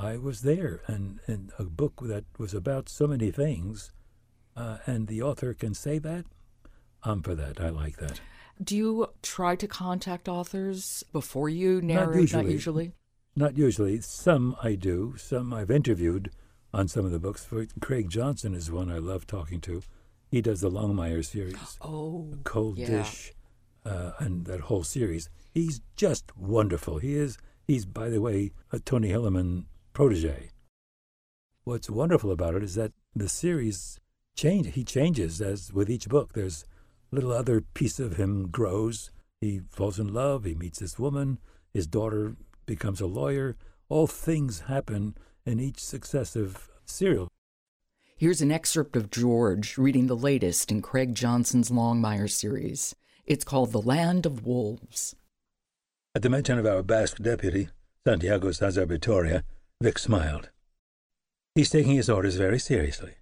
I 0.00 0.16
was 0.16 0.40
there, 0.40 0.80
and, 0.86 1.20
and 1.26 1.52
a 1.58 1.64
book 1.64 2.00
that 2.04 2.24
was 2.38 2.54
about 2.54 2.88
so 2.88 3.06
many 3.06 3.30
things, 3.30 3.92
uh, 4.56 4.78
and 4.86 5.08
the 5.08 5.20
author 5.20 5.52
can 5.52 5.74
say 5.74 5.98
that. 5.98 6.24
I'm 7.02 7.22
for 7.22 7.34
that. 7.34 7.60
I 7.60 7.68
like 7.68 7.98
that. 7.98 8.18
Do 8.62 8.76
you 8.76 9.08
try 9.22 9.56
to 9.56 9.66
contact 9.66 10.26
authors 10.26 11.04
before 11.12 11.50
you 11.50 11.82
narrate? 11.82 12.14
Not 12.14 12.20
usually. 12.20 12.42
Not 12.42 12.50
usually. 12.50 12.92
Not 13.36 13.58
usually. 13.58 14.00
Some 14.00 14.56
I 14.62 14.74
do. 14.74 15.14
Some 15.18 15.52
I've 15.52 15.70
interviewed 15.70 16.30
on 16.72 16.88
some 16.88 17.04
of 17.04 17.10
the 17.10 17.18
books. 17.18 17.44
For 17.44 17.66
Craig 17.80 18.08
Johnson 18.08 18.54
is 18.54 18.70
one 18.70 18.90
I 18.90 18.98
love 18.98 19.26
talking 19.26 19.60
to. 19.62 19.82
He 20.30 20.40
does 20.40 20.62
the 20.62 20.70
Longmire 20.70 21.24
series. 21.24 21.78
Oh, 21.82 22.34
Cold 22.44 22.78
yeah. 22.78 22.86
Dish, 22.86 23.32
uh, 23.84 24.12
and 24.18 24.46
that 24.46 24.60
whole 24.60 24.84
series. 24.84 25.28
He's 25.52 25.82
just 25.94 26.36
wonderful. 26.38 26.98
He 26.98 27.14
is. 27.14 27.36
He's, 27.66 27.84
by 27.84 28.08
the 28.08 28.20
way, 28.20 28.52
a 28.72 28.78
Tony 28.78 29.10
Hillerman 29.10 29.64
protege. 29.92 30.50
What's 31.64 31.90
wonderful 31.90 32.30
about 32.30 32.54
it 32.54 32.62
is 32.62 32.74
that 32.74 32.92
the 33.14 33.28
series 33.28 34.00
change. 34.34 34.74
He 34.74 34.84
changes 34.84 35.40
as 35.40 35.72
with 35.72 35.90
each 35.90 36.08
book. 36.08 36.32
There's 36.32 36.64
little 37.10 37.32
other 37.32 37.60
piece 37.60 38.00
of 38.00 38.16
him 38.16 38.48
grows. 38.48 39.10
He 39.40 39.60
falls 39.70 39.98
in 39.98 40.12
love. 40.12 40.44
He 40.44 40.54
meets 40.54 40.78
this 40.78 40.98
woman. 40.98 41.38
His 41.72 41.86
daughter 41.86 42.36
becomes 42.66 43.00
a 43.00 43.06
lawyer. 43.06 43.56
All 43.88 44.06
things 44.06 44.60
happen 44.60 45.16
in 45.44 45.60
each 45.60 45.78
successive 45.78 46.70
serial. 46.84 47.28
Here's 48.16 48.42
an 48.42 48.52
excerpt 48.52 48.96
of 48.96 49.10
George 49.10 49.78
reading 49.78 50.06
the 50.06 50.16
latest 50.16 50.70
in 50.70 50.82
Craig 50.82 51.14
Johnson's 51.14 51.70
Longmire 51.70 52.30
series. 52.30 52.94
It's 53.24 53.44
called 53.44 53.72
The 53.72 53.80
Land 53.80 54.26
of 54.26 54.46
Wolves. 54.46 55.16
At 56.14 56.22
the 56.22 56.28
mention 56.28 56.58
of 56.58 56.66
our 56.66 56.82
Basque 56.82 57.18
deputy, 57.22 57.68
Santiago 58.06 58.50
Saizarbitoria, 58.50 59.42
Vic 59.82 59.98
smiled. 59.98 60.50
He's 61.54 61.70
taking 61.70 61.94
his 61.94 62.10
orders 62.10 62.36
very 62.36 62.58
seriously. 62.58 63.14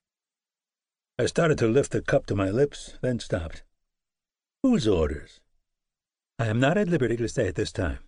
I 1.19 1.27
started 1.27 1.59
to 1.59 1.69
lift 1.69 1.93
the 1.93 2.03
cup 2.03 2.27
to 2.27 2.35
my 2.35 2.51
lips, 2.51 2.95
then 3.01 3.21
stopped. 3.21 3.63
Whose 4.63 4.89
orders? 4.89 5.41
I 6.39 6.47
am 6.47 6.59
not 6.59 6.77
at 6.77 6.89
liberty 6.89 7.17
to 7.17 7.29
say 7.29 7.49
at 7.49 7.55
this 7.55 7.73
time. 7.73 7.99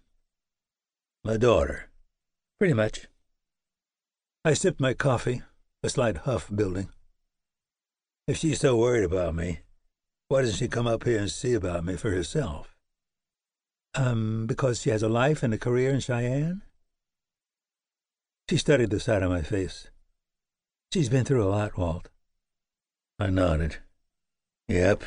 My 1.25 1.37
daughter. 1.37 1.91
Pretty 2.59 2.75
much. 2.75 3.07
I 4.45 4.55
sipped 4.55 4.81
my 4.81 4.95
coffee, 4.95 5.43
a 5.83 5.89
slight 5.89 6.19
huff 6.19 6.51
building. 6.55 6.89
If 8.27 8.37
she's 8.37 8.61
so 8.61 8.77
worried 8.77 9.05
about 9.05 9.35
me, 9.35 9.61
why 10.29 10.43
doesn't 10.43 10.57
she 10.57 10.69
come 10.69 10.87
up 10.87 11.05
here 11.05 11.19
and 11.19 11.31
see 11.31 11.55
about 11.55 11.85
me 11.85 11.97
for 11.97 12.11
herself? 12.11 12.77
Um, 13.95 14.47
because 14.47 14.81
she 14.81 14.91
has 14.91 15.03
a 15.03 15.09
life 15.09 15.43
and 15.43 15.53
a 15.53 15.59
career 15.59 15.91
in 15.91 16.01
Cheyenne? 16.01 16.63
She 18.51 18.57
studied 18.57 18.91
the 18.91 18.99
side 18.99 19.23
of 19.23 19.31
my 19.31 19.43
face. 19.43 19.91
She's 20.93 21.09
been 21.09 21.25
through 21.25 21.45
a 21.45 21.47
lot, 21.47 21.79
Walt. 21.79 22.09
I 23.17 23.31
nodded. 23.31 23.77
Yep. 24.67 25.05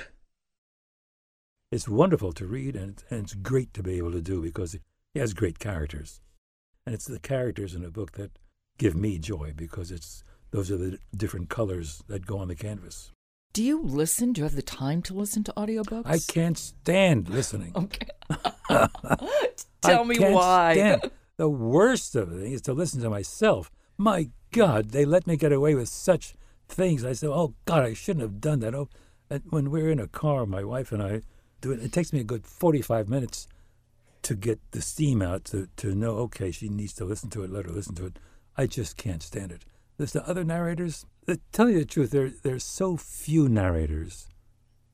It's 1.69 1.89
wonderful 1.89 2.31
to 2.31 2.47
read, 2.47 2.77
and 2.77 2.91
it's, 2.91 3.03
and 3.09 3.25
it's 3.25 3.33
great 3.33 3.73
to 3.73 3.83
be 3.83 3.97
able 3.97 4.13
to 4.13 4.21
do 4.21 4.41
because 4.41 4.77
he 5.13 5.19
has 5.19 5.33
great 5.33 5.59
characters. 5.59 6.21
And 6.85 6.95
it's 6.95 7.03
the 7.03 7.19
characters 7.19 7.75
in 7.75 7.83
a 7.83 7.91
book 7.91 8.13
that 8.13 8.31
give 8.77 8.95
me 8.95 9.19
joy 9.19 9.51
because 9.53 9.91
it's 9.91 10.23
those 10.51 10.71
are 10.71 10.77
the 10.77 10.97
different 11.13 11.49
colors 11.49 12.01
that 12.07 12.25
go 12.25 12.37
on 12.37 12.47
the 12.47 12.55
canvas. 12.55 13.11
Do 13.51 13.61
you 13.61 13.83
listen? 13.83 14.31
Do 14.31 14.39
you 14.39 14.45
have 14.45 14.55
the 14.55 14.61
time 14.61 15.01
to 15.01 15.13
listen 15.13 15.43
to 15.43 15.53
audiobooks? 15.57 16.05
I 16.05 16.19
can't 16.19 16.57
stand 16.57 17.27
listening. 17.27 17.73
Okay. 17.75 18.07
Tell 19.81 19.99
I 19.99 20.03
me 20.05 20.15
can't 20.15 20.33
why. 20.33 21.01
The 21.37 21.49
worst 21.49 22.15
of 22.15 22.31
it 22.31 22.51
is 22.51 22.61
to 22.63 22.73
listen 22.73 23.01
to 23.01 23.09
myself. 23.09 23.71
My 23.97 24.29
God, 24.51 24.91
they 24.91 25.05
let 25.05 25.25
me 25.25 25.35
get 25.35 25.51
away 25.51 25.73
with 25.73 25.89
such 25.89 26.35
things. 26.67 27.03
I 27.03 27.13
said, 27.13 27.29
"Oh 27.29 27.55
God, 27.65 27.83
I 27.83 27.93
shouldn't 27.93 28.21
have 28.21 28.39
done 28.39 28.59
that." 28.59 28.75
Oh, 28.75 28.89
and 29.29 29.41
when 29.49 29.71
we're 29.71 29.89
in 29.89 29.99
a 29.99 30.07
car, 30.07 30.45
my 30.45 30.63
wife 30.63 30.91
and 30.91 31.01
I 31.01 31.21
do 31.61 31.71
it. 31.71 31.81
It 31.81 31.91
takes 31.91 32.13
me 32.13 32.19
a 32.19 32.23
good 32.23 32.45
forty-five 32.45 33.09
minutes 33.09 33.47
to 34.21 34.35
get 34.35 34.59
the 34.71 34.81
steam 34.81 35.21
out 35.21 35.43
to 35.45 35.67
to 35.77 35.95
know. 35.95 36.11
Okay, 36.17 36.51
she 36.51 36.69
needs 36.69 36.93
to 36.93 37.05
listen 37.05 37.29
to 37.31 37.43
it. 37.43 37.51
Let 37.51 37.65
her 37.65 37.71
listen 37.71 37.95
to 37.95 38.05
it. 38.05 38.19
I 38.55 38.67
just 38.67 38.95
can't 38.97 39.23
stand 39.23 39.51
it. 39.51 39.65
There's 39.97 40.13
the 40.13 40.27
other 40.27 40.43
narrators. 40.43 41.05
To 41.27 41.39
tell 41.51 41.69
you 41.69 41.79
the 41.79 41.85
truth, 41.85 42.11
there 42.11 42.29
there's 42.29 42.63
so 42.63 42.95
few 42.97 43.49
narrators 43.49 44.27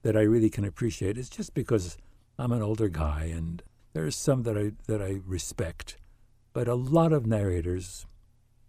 that 0.03 0.15
I 0.15 0.21
really 0.21 0.49
can 0.49 0.63
appreciate. 0.63 1.17
It's 1.17 1.29
just 1.29 1.53
because 1.53 1.97
I'm 2.37 2.53
an 2.53 2.61
older 2.61 2.87
guy, 2.87 3.25
and 3.25 3.61
there's 3.93 4.15
some 4.15 4.43
that 4.43 4.57
I 4.57 4.71
that 4.87 5.01
I 5.01 5.19
respect, 5.25 5.97
but 6.59 6.67
a 6.67 6.75
lot 6.75 7.13
of 7.13 7.25
narrators 7.25 8.05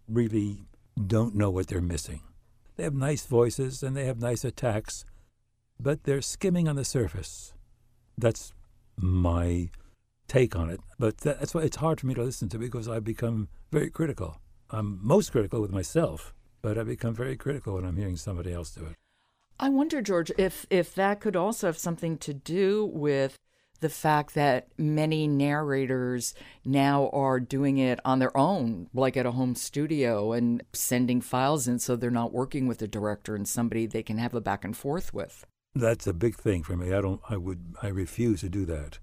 really 0.07 0.63
don't 1.07 1.35
know 1.35 1.49
what 1.49 1.67
they're 1.67 1.81
missing. 1.81 2.21
They 2.77 2.83
have 2.83 2.93
nice 2.93 3.25
voices 3.25 3.83
and 3.83 3.97
they 3.97 4.05
have 4.05 4.17
nice 4.17 4.45
attacks, 4.45 5.03
but 5.77 6.05
they're 6.05 6.21
skimming 6.21 6.69
on 6.69 6.77
the 6.77 6.85
surface. 6.85 7.53
That's 8.17 8.53
my 8.95 9.71
take 10.29 10.55
on 10.55 10.69
it. 10.69 10.79
But 10.99 11.17
that's 11.17 11.53
why 11.53 11.63
it's 11.63 11.75
hard 11.75 11.99
for 11.99 12.07
me 12.07 12.13
to 12.13 12.23
listen 12.23 12.47
to 12.47 12.57
because 12.57 12.87
I've 12.87 13.03
become 13.03 13.49
very 13.73 13.89
critical. 13.89 14.39
I'm 14.69 14.97
most 15.05 15.33
critical 15.33 15.59
with 15.59 15.71
myself, 15.71 16.33
but 16.61 16.77
I 16.77 16.83
become 16.83 17.13
very 17.13 17.35
critical 17.35 17.73
when 17.73 17.83
I'm 17.83 17.97
hearing 17.97 18.15
somebody 18.15 18.53
else 18.53 18.71
do 18.71 18.85
it. 18.85 18.95
I 19.59 19.67
wonder, 19.67 20.01
George, 20.01 20.31
if 20.37 20.65
if 20.69 20.95
that 20.95 21.19
could 21.19 21.35
also 21.35 21.67
have 21.67 21.77
something 21.77 22.17
to 22.19 22.33
do 22.33 22.89
with 22.93 23.35
the 23.81 23.89
fact 23.89 24.35
that 24.35 24.67
many 24.77 25.27
narrators 25.27 26.33
now 26.63 27.09
are 27.09 27.39
doing 27.39 27.77
it 27.77 27.99
on 28.05 28.19
their 28.19 28.35
own, 28.37 28.87
like 28.93 29.17
at 29.17 29.25
a 29.25 29.31
home 29.31 29.55
studio 29.55 30.31
and 30.33 30.63
sending 30.71 31.19
files 31.19 31.67
in 31.67 31.79
so 31.79 31.95
they're 31.95 32.09
not 32.09 32.31
working 32.31 32.67
with 32.67 32.81
a 32.81 32.87
director 32.87 33.35
and 33.35 33.47
somebody 33.47 33.85
they 33.85 34.03
can 34.03 34.17
have 34.17 34.33
a 34.33 34.41
back 34.41 34.63
and 34.63 34.77
forth 34.77 35.13
with. 35.13 35.45
That's 35.73 36.07
a 36.07 36.13
big 36.13 36.35
thing 36.35 36.63
for 36.63 36.77
me. 36.77 36.93
I 36.93 37.01
don't. 37.01 37.21
I 37.29 37.37
would. 37.37 37.75
I 37.81 37.87
refuse 37.87 38.41
to 38.41 38.49
do 38.49 38.65
that. 38.65 38.99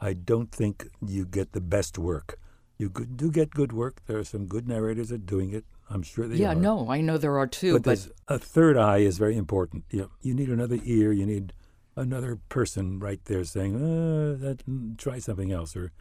I 0.00 0.14
don't 0.14 0.50
think 0.50 0.88
you 1.06 1.26
get 1.26 1.52
the 1.52 1.60
best 1.60 1.98
work. 1.98 2.38
You 2.78 2.88
do 2.88 3.30
get 3.30 3.50
good 3.50 3.72
work. 3.72 4.02
There 4.06 4.18
are 4.18 4.24
some 4.24 4.46
good 4.46 4.66
narrators 4.66 5.10
that 5.10 5.16
are 5.16 5.18
doing 5.18 5.52
it. 5.52 5.64
I'm 5.90 6.02
sure 6.02 6.26
they 6.26 6.36
yeah, 6.36 6.52
are. 6.52 6.54
no, 6.54 6.90
I 6.90 7.00
know 7.00 7.18
there 7.18 7.38
are 7.38 7.46
too, 7.46 7.74
but, 7.74 7.82
but, 7.82 8.08
a 8.28 8.38
third 8.38 8.76
eye 8.76 8.98
is 8.98 9.18
very 9.18 9.36
important. 9.36 9.84
You 9.90 10.00
know, 10.00 10.10
you 10.22 10.34
need 10.34 10.48
another 10.48 10.78
ear. 10.84 11.12
You 11.12 11.26
need 11.26 11.52
another 11.98 12.38
person 12.48 12.98
right 12.98 13.20
there 13.24 13.44
saying, 13.44 13.76
uh, 13.76 14.36
that, 14.38 14.64
mm, 14.66 14.96
"Try 14.96 15.18
something 15.18 15.52
else." 15.52 15.76
Or 15.76 15.92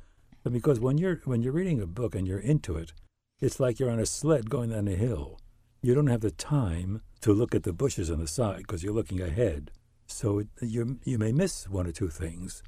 because 0.49 0.79
when 0.79 0.97
you're 0.97 1.21
when 1.25 1.41
you're 1.41 1.53
reading 1.53 1.81
a 1.81 1.87
book 1.87 2.15
and 2.15 2.27
you're 2.27 2.39
into 2.39 2.77
it, 2.77 2.93
it's 3.41 3.59
like 3.59 3.79
you're 3.79 3.91
on 3.91 3.99
a 3.99 4.05
sled 4.05 4.49
going 4.49 4.69
down 4.69 4.87
a 4.87 4.95
hill. 4.95 5.39
You 5.81 5.93
don't 5.93 6.07
have 6.07 6.21
the 6.21 6.31
time 6.31 7.01
to 7.21 7.33
look 7.33 7.53
at 7.53 7.63
the 7.63 7.73
bushes 7.73 8.09
on 8.09 8.19
the 8.19 8.27
side 8.27 8.59
because 8.59 8.83
you're 8.83 8.93
looking 8.93 9.21
ahead. 9.21 9.71
So 10.07 10.39
it, 10.39 10.47
you 10.61 10.99
you 11.03 11.17
may 11.17 11.31
miss 11.31 11.69
one 11.69 11.87
or 11.87 11.91
two 11.91 12.09
things 12.09 12.63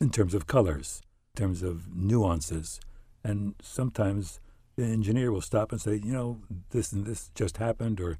in 0.00 0.10
terms 0.10 0.34
of 0.34 0.46
colors, 0.46 1.02
in 1.34 1.42
terms 1.42 1.62
of 1.62 1.94
nuances. 1.94 2.80
And 3.24 3.54
sometimes 3.62 4.40
the 4.76 4.84
engineer 4.84 5.32
will 5.32 5.40
stop 5.40 5.72
and 5.72 5.80
say, 5.80 5.96
you 5.96 6.12
know, 6.12 6.40
this 6.70 6.92
and 6.92 7.04
this 7.04 7.30
just 7.34 7.58
happened, 7.58 8.00
or 8.00 8.18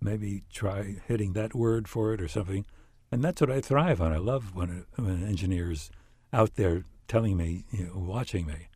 maybe 0.00 0.42
try 0.52 0.96
hitting 1.06 1.32
that 1.34 1.54
word 1.54 1.88
for 1.88 2.12
it 2.12 2.20
or 2.20 2.28
something. 2.28 2.66
And 3.12 3.24
that's 3.24 3.40
what 3.40 3.50
I 3.50 3.60
thrive 3.60 4.00
on. 4.00 4.12
I 4.12 4.18
love 4.18 4.54
when, 4.54 4.86
a, 4.96 5.02
when 5.02 5.14
an 5.14 5.28
engineer's 5.28 5.90
out 6.32 6.54
there 6.54 6.84
telling 7.08 7.36
me, 7.36 7.64
you 7.72 7.86
know, 7.86 7.98
watching 7.98 8.46
me. 8.46 8.68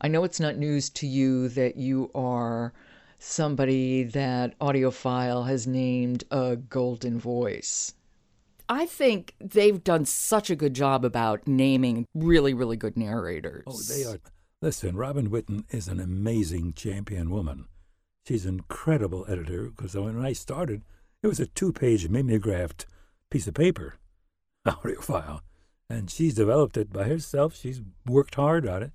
I 0.00 0.08
know 0.08 0.24
it's 0.24 0.40
not 0.40 0.56
news 0.56 0.90
to 0.90 1.06
you 1.06 1.48
that 1.50 1.76
you 1.76 2.10
are 2.14 2.72
somebody 3.18 4.04
that 4.04 4.58
AudioFile 4.60 5.46
has 5.46 5.66
named 5.66 6.24
a 6.30 6.56
golden 6.56 7.18
voice. 7.18 7.94
I 8.68 8.86
think 8.86 9.34
they've 9.40 9.82
done 9.82 10.04
such 10.04 10.50
a 10.50 10.56
good 10.56 10.74
job 10.74 11.04
about 11.04 11.46
naming 11.46 12.06
really, 12.14 12.54
really 12.54 12.76
good 12.76 12.96
narrators. 12.96 13.64
Oh, 13.66 13.80
they 13.80 14.04
are. 14.04 14.18
Listen, 14.60 14.96
Robin 14.96 15.30
Whitten 15.30 15.64
is 15.70 15.88
an 15.88 16.00
amazing 16.00 16.74
champion 16.74 17.30
woman. 17.30 17.66
She's 18.26 18.44
an 18.44 18.56
incredible 18.56 19.24
editor 19.28 19.70
because 19.70 19.94
when 19.94 20.22
I 20.22 20.32
started, 20.32 20.82
it 21.22 21.28
was 21.28 21.40
a 21.40 21.46
two 21.46 21.72
page 21.72 22.08
mimeographed 22.08 22.86
piece 23.30 23.46
of 23.46 23.54
paper, 23.54 23.94
AudioFile. 24.66 25.40
And 25.90 26.10
she's 26.10 26.34
developed 26.34 26.76
it 26.76 26.92
by 26.92 27.04
herself. 27.04 27.56
She's 27.56 27.80
worked 28.06 28.34
hard 28.34 28.66
on 28.66 28.82
it, 28.82 28.92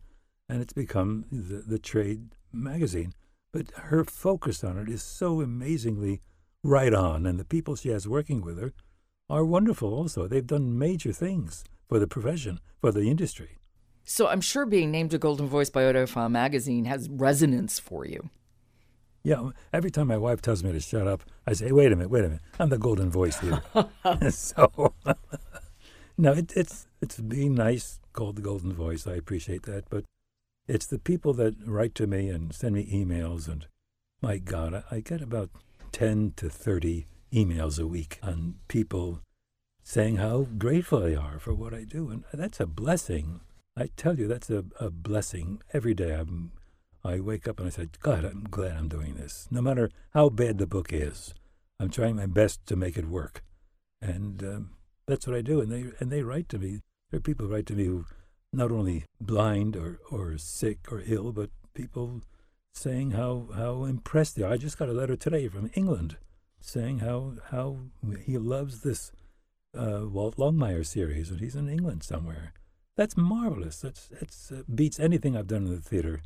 and 0.47 0.61
it's 0.61 0.73
become 0.73 1.25
the, 1.31 1.63
the 1.65 1.79
trade 1.79 2.35
magazine. 2.51 3.13
But 3.51 3.71
her 3.71 4.03
focus 4.03 4.63
on 4.63 4.77
it 4.77 4.89
is 4.89 5.01
so 5.01 5.41
amazingly 5.41 6.21
right 6.63 6.93
on, 6.93 7.25
and 7.25 7.39
the 7.39 7.45
people 7.45 7.75
she 7.75 7.89
has 7.89 8.07
working 8.07 8.41
with 8.41 8.59
her 8.59 8.73
are 9.29 9.45
wonderful 9.45 9.93
also. 9.93 10.27
They've 10.27 10.45
done 10.45 10.77
major 10.77 11.11
things 11.11 11.63
for 11.87 11.99
the 11.99 12.07
profession, 12.07 12.59
for 12.79 12.91
the 12.91 13.09
industry. 13.09 13.57
So 14.03 14.27
I'm 14.27 14.41
sure 14.41 14.65
being 14.65 14.91
named 14.91 15.13
a 15.13 15.17
Golden 15.17 15.47
Voice 15.47 15.69
by 15.69 15.83
AudioFile 15.83 16.29
magazine 16.29 16.85
has 16.85 17.09
resonance 17.09 17.79
for 17.79 18.05
you. 18.05 18.29
Yeah, 19.23 19.51
every 19.71 19.89
time 19.89 20.07
my 20.07 20.17
wife 20.17 20.41
tells 20.41 20.63
me 20.63 20.73
to 20.73 20.79
shut 20.79 21.07
up, 21.07 21.23
I 21.47 21.53
say, 21.53 21.71
"Wait 21.71 21.91
a 21.91 21.95
minute, 21.95 22.09
wait 22.09 22.25
a 22.25 22.29
minute, 22.29 22.41
I'm 22.59 22.69
the 22.69 22.77
Golden 22.77 23.09
Voice 23.09 23.39
here." 23.39 23.61
so, 24.31 24.93
no, 26.17 26.33
it, 26.33 26.51
it's 26.55 26.87
it's 27.01 27.19
being 27.19 27.55
nice 27.55 27.99
called 28.11 28.35
the 28.35 28.41
Golden 28.41 28.73
Voice. 28.73 29.07
I 29.07 29.13
appreciate 29.13 29.63
that, 29.63 29.85
but 29.89 30.03
it's 30.67 30.85
the 30.85 30.99
people 30.99 31.33
that 31.33 31.55
write 31.65 31.95
to 31.95 32.07
me 32.07 32.29
and 32.29 32.53
send 32.53 32.75
me 32.75 32.85
emails, 32.85 33.47
and 33.47 33.67
my 34.21 34.37
God, 34.37 34.73
I, 34.73 34.97
I 34.97 34.99
get 34.99 35.21
about 35.21 35.49
ten 35.91 36.33
to 36.35 36.49
thirty 36.49 37.05
emails 37.31 37.81
a 37.81 37.87
week 37.87 38.19
on 38.21 38.55
people 38.67 39.21
saying 39.83 40.17
how 40.17 40.47
grateful 40.57 41.01
they 41.01 41.15
are 41.15 41.39
for 41.39 41.53
what 41.53 41.73
I 41.73 41.83
do. 41.83 42.09
And 42.09 42.23
that's 42.33 42.59
a 42.59 42.65
blessing. 42.65 43.41
I 43.75 43.89
tell 43.97 44.17
you, 44.17 44.27
that's 44.27 44.49
a, 44.49 44.63
a 44.79 44.89
blessing. 44.89 45.61
Every 45.73 45.93
day 45.93 46.13
I'm, 46.13 46.51
I 47.03 47.19
wake 47.19 47.47
up 47.47 47.59
and 47.59 47.67
I 47.67 47.71
say, 47.71 47.89
God, 48.01 48.23
I'm 48.23 48.45
glad 48.49 48.77
I'm 48.77 48.87
doing 48.87 49.15
this. 49.15 49.47
No 49.51 49.61
matter 49.61 49.89
how 50.13 50.29
bad 50.29 50.57
the 50.57 50.67
book 50.67 50.91
is, 50.91 51.33
I'm 51.79 51.89
trying 51.89 52.15
my 52.15 52.25
best 52.25 52.65
to 52.67 52.75
make 52.75 52.97
it 52.97 53.09
work. 53.09 53.43
And 54.01 54.43
um, 54.43 54.69
that's 55.07 55.27
what 55.27 55.35
I 55.35 55.41
do. 55.41 55.59
And 55.59 55.71
they, 55.71 55.85
and 55.99 56.11
they 56.11 56.23
write 56.23 56.49
to 56.49 56.59
me. 56.59 56.81
There 57.11 57.17
are 57.17 57.21
people 57.21 57.47
who 57.47 57.53
write 57.53 57.65
to 57.67 57.75
me 57.75 57.85
who 57.85 58.05
not 58.51 58.71
only 58.71 59.05
blind 59.19 59.75
or, 59.75 59.99
or 60.09 60.37
sick 60.37 60.91
or 60.91 61.03
ill, 61.05 61.31
but 61.31 61.49
people 61.73 62.21
saying 62.73 63.11
how, 63.11 63.49
how 63.55 63.83
impressed 63.83 64.35
they 64.35 64.43
are. 64.43 64.53
I 64.53 64.57
just 64.57 64.77
got 64.77 64.89
a 64.89 64.93
letter 64.93 65.15
today 65.15 65.47
from 65.47 65.69
England 65.73 66.17
saying 66.63 66.99
how 66.99 67.33
how 67.51 67.77
he 68.25 68.37
loves 68.37 68.81
this 68.81 69.11
uh, 69.77 70.01
Walt 70.03 70.37
Longmire 70.37 70.85
series, 70.85 71.29
and 71.29 71.39
he's 71.39 71.55
in 71.55 71.69
England 71.69 72.03
somewhere. 72.03 72.53
That's 72.95 73.17
marvelous. 73.17 73.79
That's 73.79 74.07
that's 74.07 74.51
uh, 74.51 74.63
beats 74.73 74.99
anything 74.99 75.35
I've 75.35 75.47
done 75.47 75.67
in 75.67 75.75
the 75.75 75.81
theater. 75.81 76.21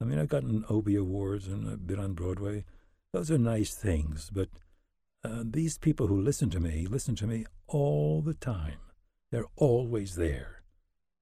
I 0.00 0.04
mean, 0.04 0.18
I've 0.18 0.28
gotten 0.28 0.64
Obie 0.70 0.96
awards 0.96 1.48
and 1.48 1.68
I've 1.68 1.86
been 1.86 1.98
on 1.98 2.14
Broadway. 2.14 2.64
Those 3.12 3.30
are 3.30 3.38
nice 3.38 3.74
things, 3.74 4.30
but 4.32 4.48
uh, 5.24 5.42
these 5.44 5.78
people 5.78 6.06
who 6.06 6.20
listen 6.20 6.50
to 6.50 6.60
me 6.60 6.86
listen 6.86 7.16
to 7.16 7.26
me 7.26 7.46
all 7.66 8.22
the 8.22 8.34
time. 8.34 8.78
They're 9.32 9.46
always 9.56 10.14
there. 10.14 10.62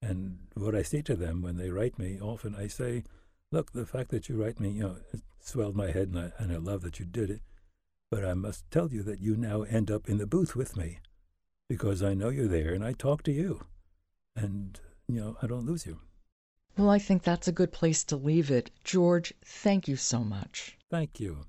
And 0.02 0.38
what 0.54 0.74
I 0.74 0.82
say 0.82 1.02
to 1.02 1.16
them 1.16 1.42
when 1.42 1.56
they 1.56 1.70
write 1.70 1.98
me, 1.98 2.20
often 2.20 2.54
I 2.54 2.66
say, 2.66 3.04
"Look, 3.50 3.72
the 3.72 3.86
fact 3.86 4.10
that 4.10 4.28
you 4.28 4.36
write 4.36 4.60
me, 4.60 4.70
you 4.70 4.82
know, 4.82 4.96
it 5.12 5.22
swelled 5.40 5.74
my 5.74 5.90
head, 5.90 6.08
and 6.08 6.18
I, 6.18 6.32
and 6.38 6.52
I 6.52 6.56
love 6.56 6.82
that 6.82 7.00
you 7.00 7.06
did 7.06 7.30
it." 7.30 7.40
But 8.10 8.24
I 8.24 8.34
must 8.34 8.70
tell 8.70 8.92
you 8.92 9.02
that 9.04 9.20
you 9.20 9.36
now 9.36 9.62
end 9.62 9.90
up 9.90 10.08
in 10.08 10.18
the 10.18 10.26
booth 10.26 10.54
with 10.54 10.76
me 10.76 10.98
because 11.68 12.02
I 12.02 12.14
know 12.14 12.28
you're 12.28 12.46
there 12.46 12.72
and 12.72 12.84
I 12.84 12.92
talk 12.92 13.22
to 13.24 13.32
you. 13.32 13.62
And, 14.36 14.78
you 15.08 15.20
know, 15.20 15.36
I 15.42 15.46
don't 15.46 15.66
lose 15.66 15.86
you. 15.86 16.00
Well, 16.76 16.90
I 16.90 16.98
think 16.98 17.22
that's 17.22 17.48
a 17.48 17.52
good 17.52 17.72
place 17.72 18.04
to 18.04 18.16
leave 18.16 18.50
it. 18.50 18.70
George, 18.84 19.32
thank 19.44 19.88
you 19.88 19.96
so 19.96 20.22
much. 20.22 20.76
Thank 20.90 21.18
you. 21.18 21.46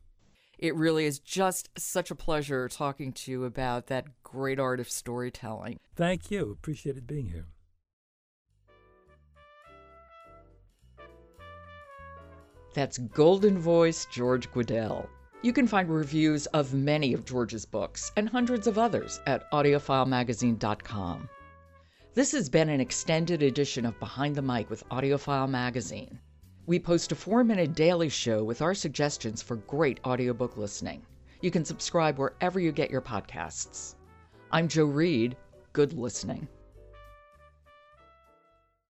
It 0.58 0.74
really 0.76 1.06
is 1.06 1.20
just 1.20 1.70
such 1.78 2.10
a 2.10 2.16
pleasure 2.16 2.68
talking 2.70 3.12
to 3.12 3.32
you 3.32 3.44
about 3.44 3.88
that 3.88 4.24
great 4.24 4.60
art 4.60 4.80
of 4.80 4.90
storytelling. 4.90 5.80
Thank 5.96 6.32
you. 6.32 6.52
Appreciated 6.52 7.06
being 7.06 7.28
here. 7.28 7.46
That's 12.74 12.98
Golden 12.98 13.60
Voice 13.60 14.06
George 14.06 14.50
Guidall. 14.52 15.08
You 15.42 15.52
can 15.52 15.68
find 15.68 15.90
reviews 15.90 16.46
of 16.48 16.74
many 16.74 17.14
of 17.14 17.26
George's 17.26 17.66
books 17.66 18.12
and 18.16 18.30
hundreds 18.30 18.66
of 18.66 18.78
others 18.78 19.20
at 19.28 19.50
audiofilemagazine.com. 19.52 21.30
This 22.18 22.32
has 22.32 22.50
been 22.50 22.70
an 22.70 22.82
extended 22.82 23.44
edition 23.44 23.86
of 23.86 24.00
Behind 24.00 24.36
the 24.36 24.42
Mic 24.42 24.72
with 24.72 24.90
AudioFile 24.90 25.48
Magazine. 25.48 26.20
We 26.66 26.80
post 26.80 27.12
a 27.12 27.16
four 27.16 27.44
minute 27.44 27.76
daily 27.76 28.10
show 28.10 28.44
with 28.44 28.64
our 28.64 28.74
suggestions 28.74 29.44
for 29.44 29.58
great 29.58 30.00
audiobook 30.04 30.58
listening. 30.58 31.06
You 31.42 31.52
can 31.52 31.64
subscribe 31.64 32.18
wherever 32.18 32.60
you 32.60 32.72
get 32.72 32.90
your 32.90 33.04
podcasts. 33.04 33.94
I'm 34.52 34.68
Jo 34.68 34.86
Reed. 34.86 35.38
Good 35.74 35.94
listening. 35.94 36.48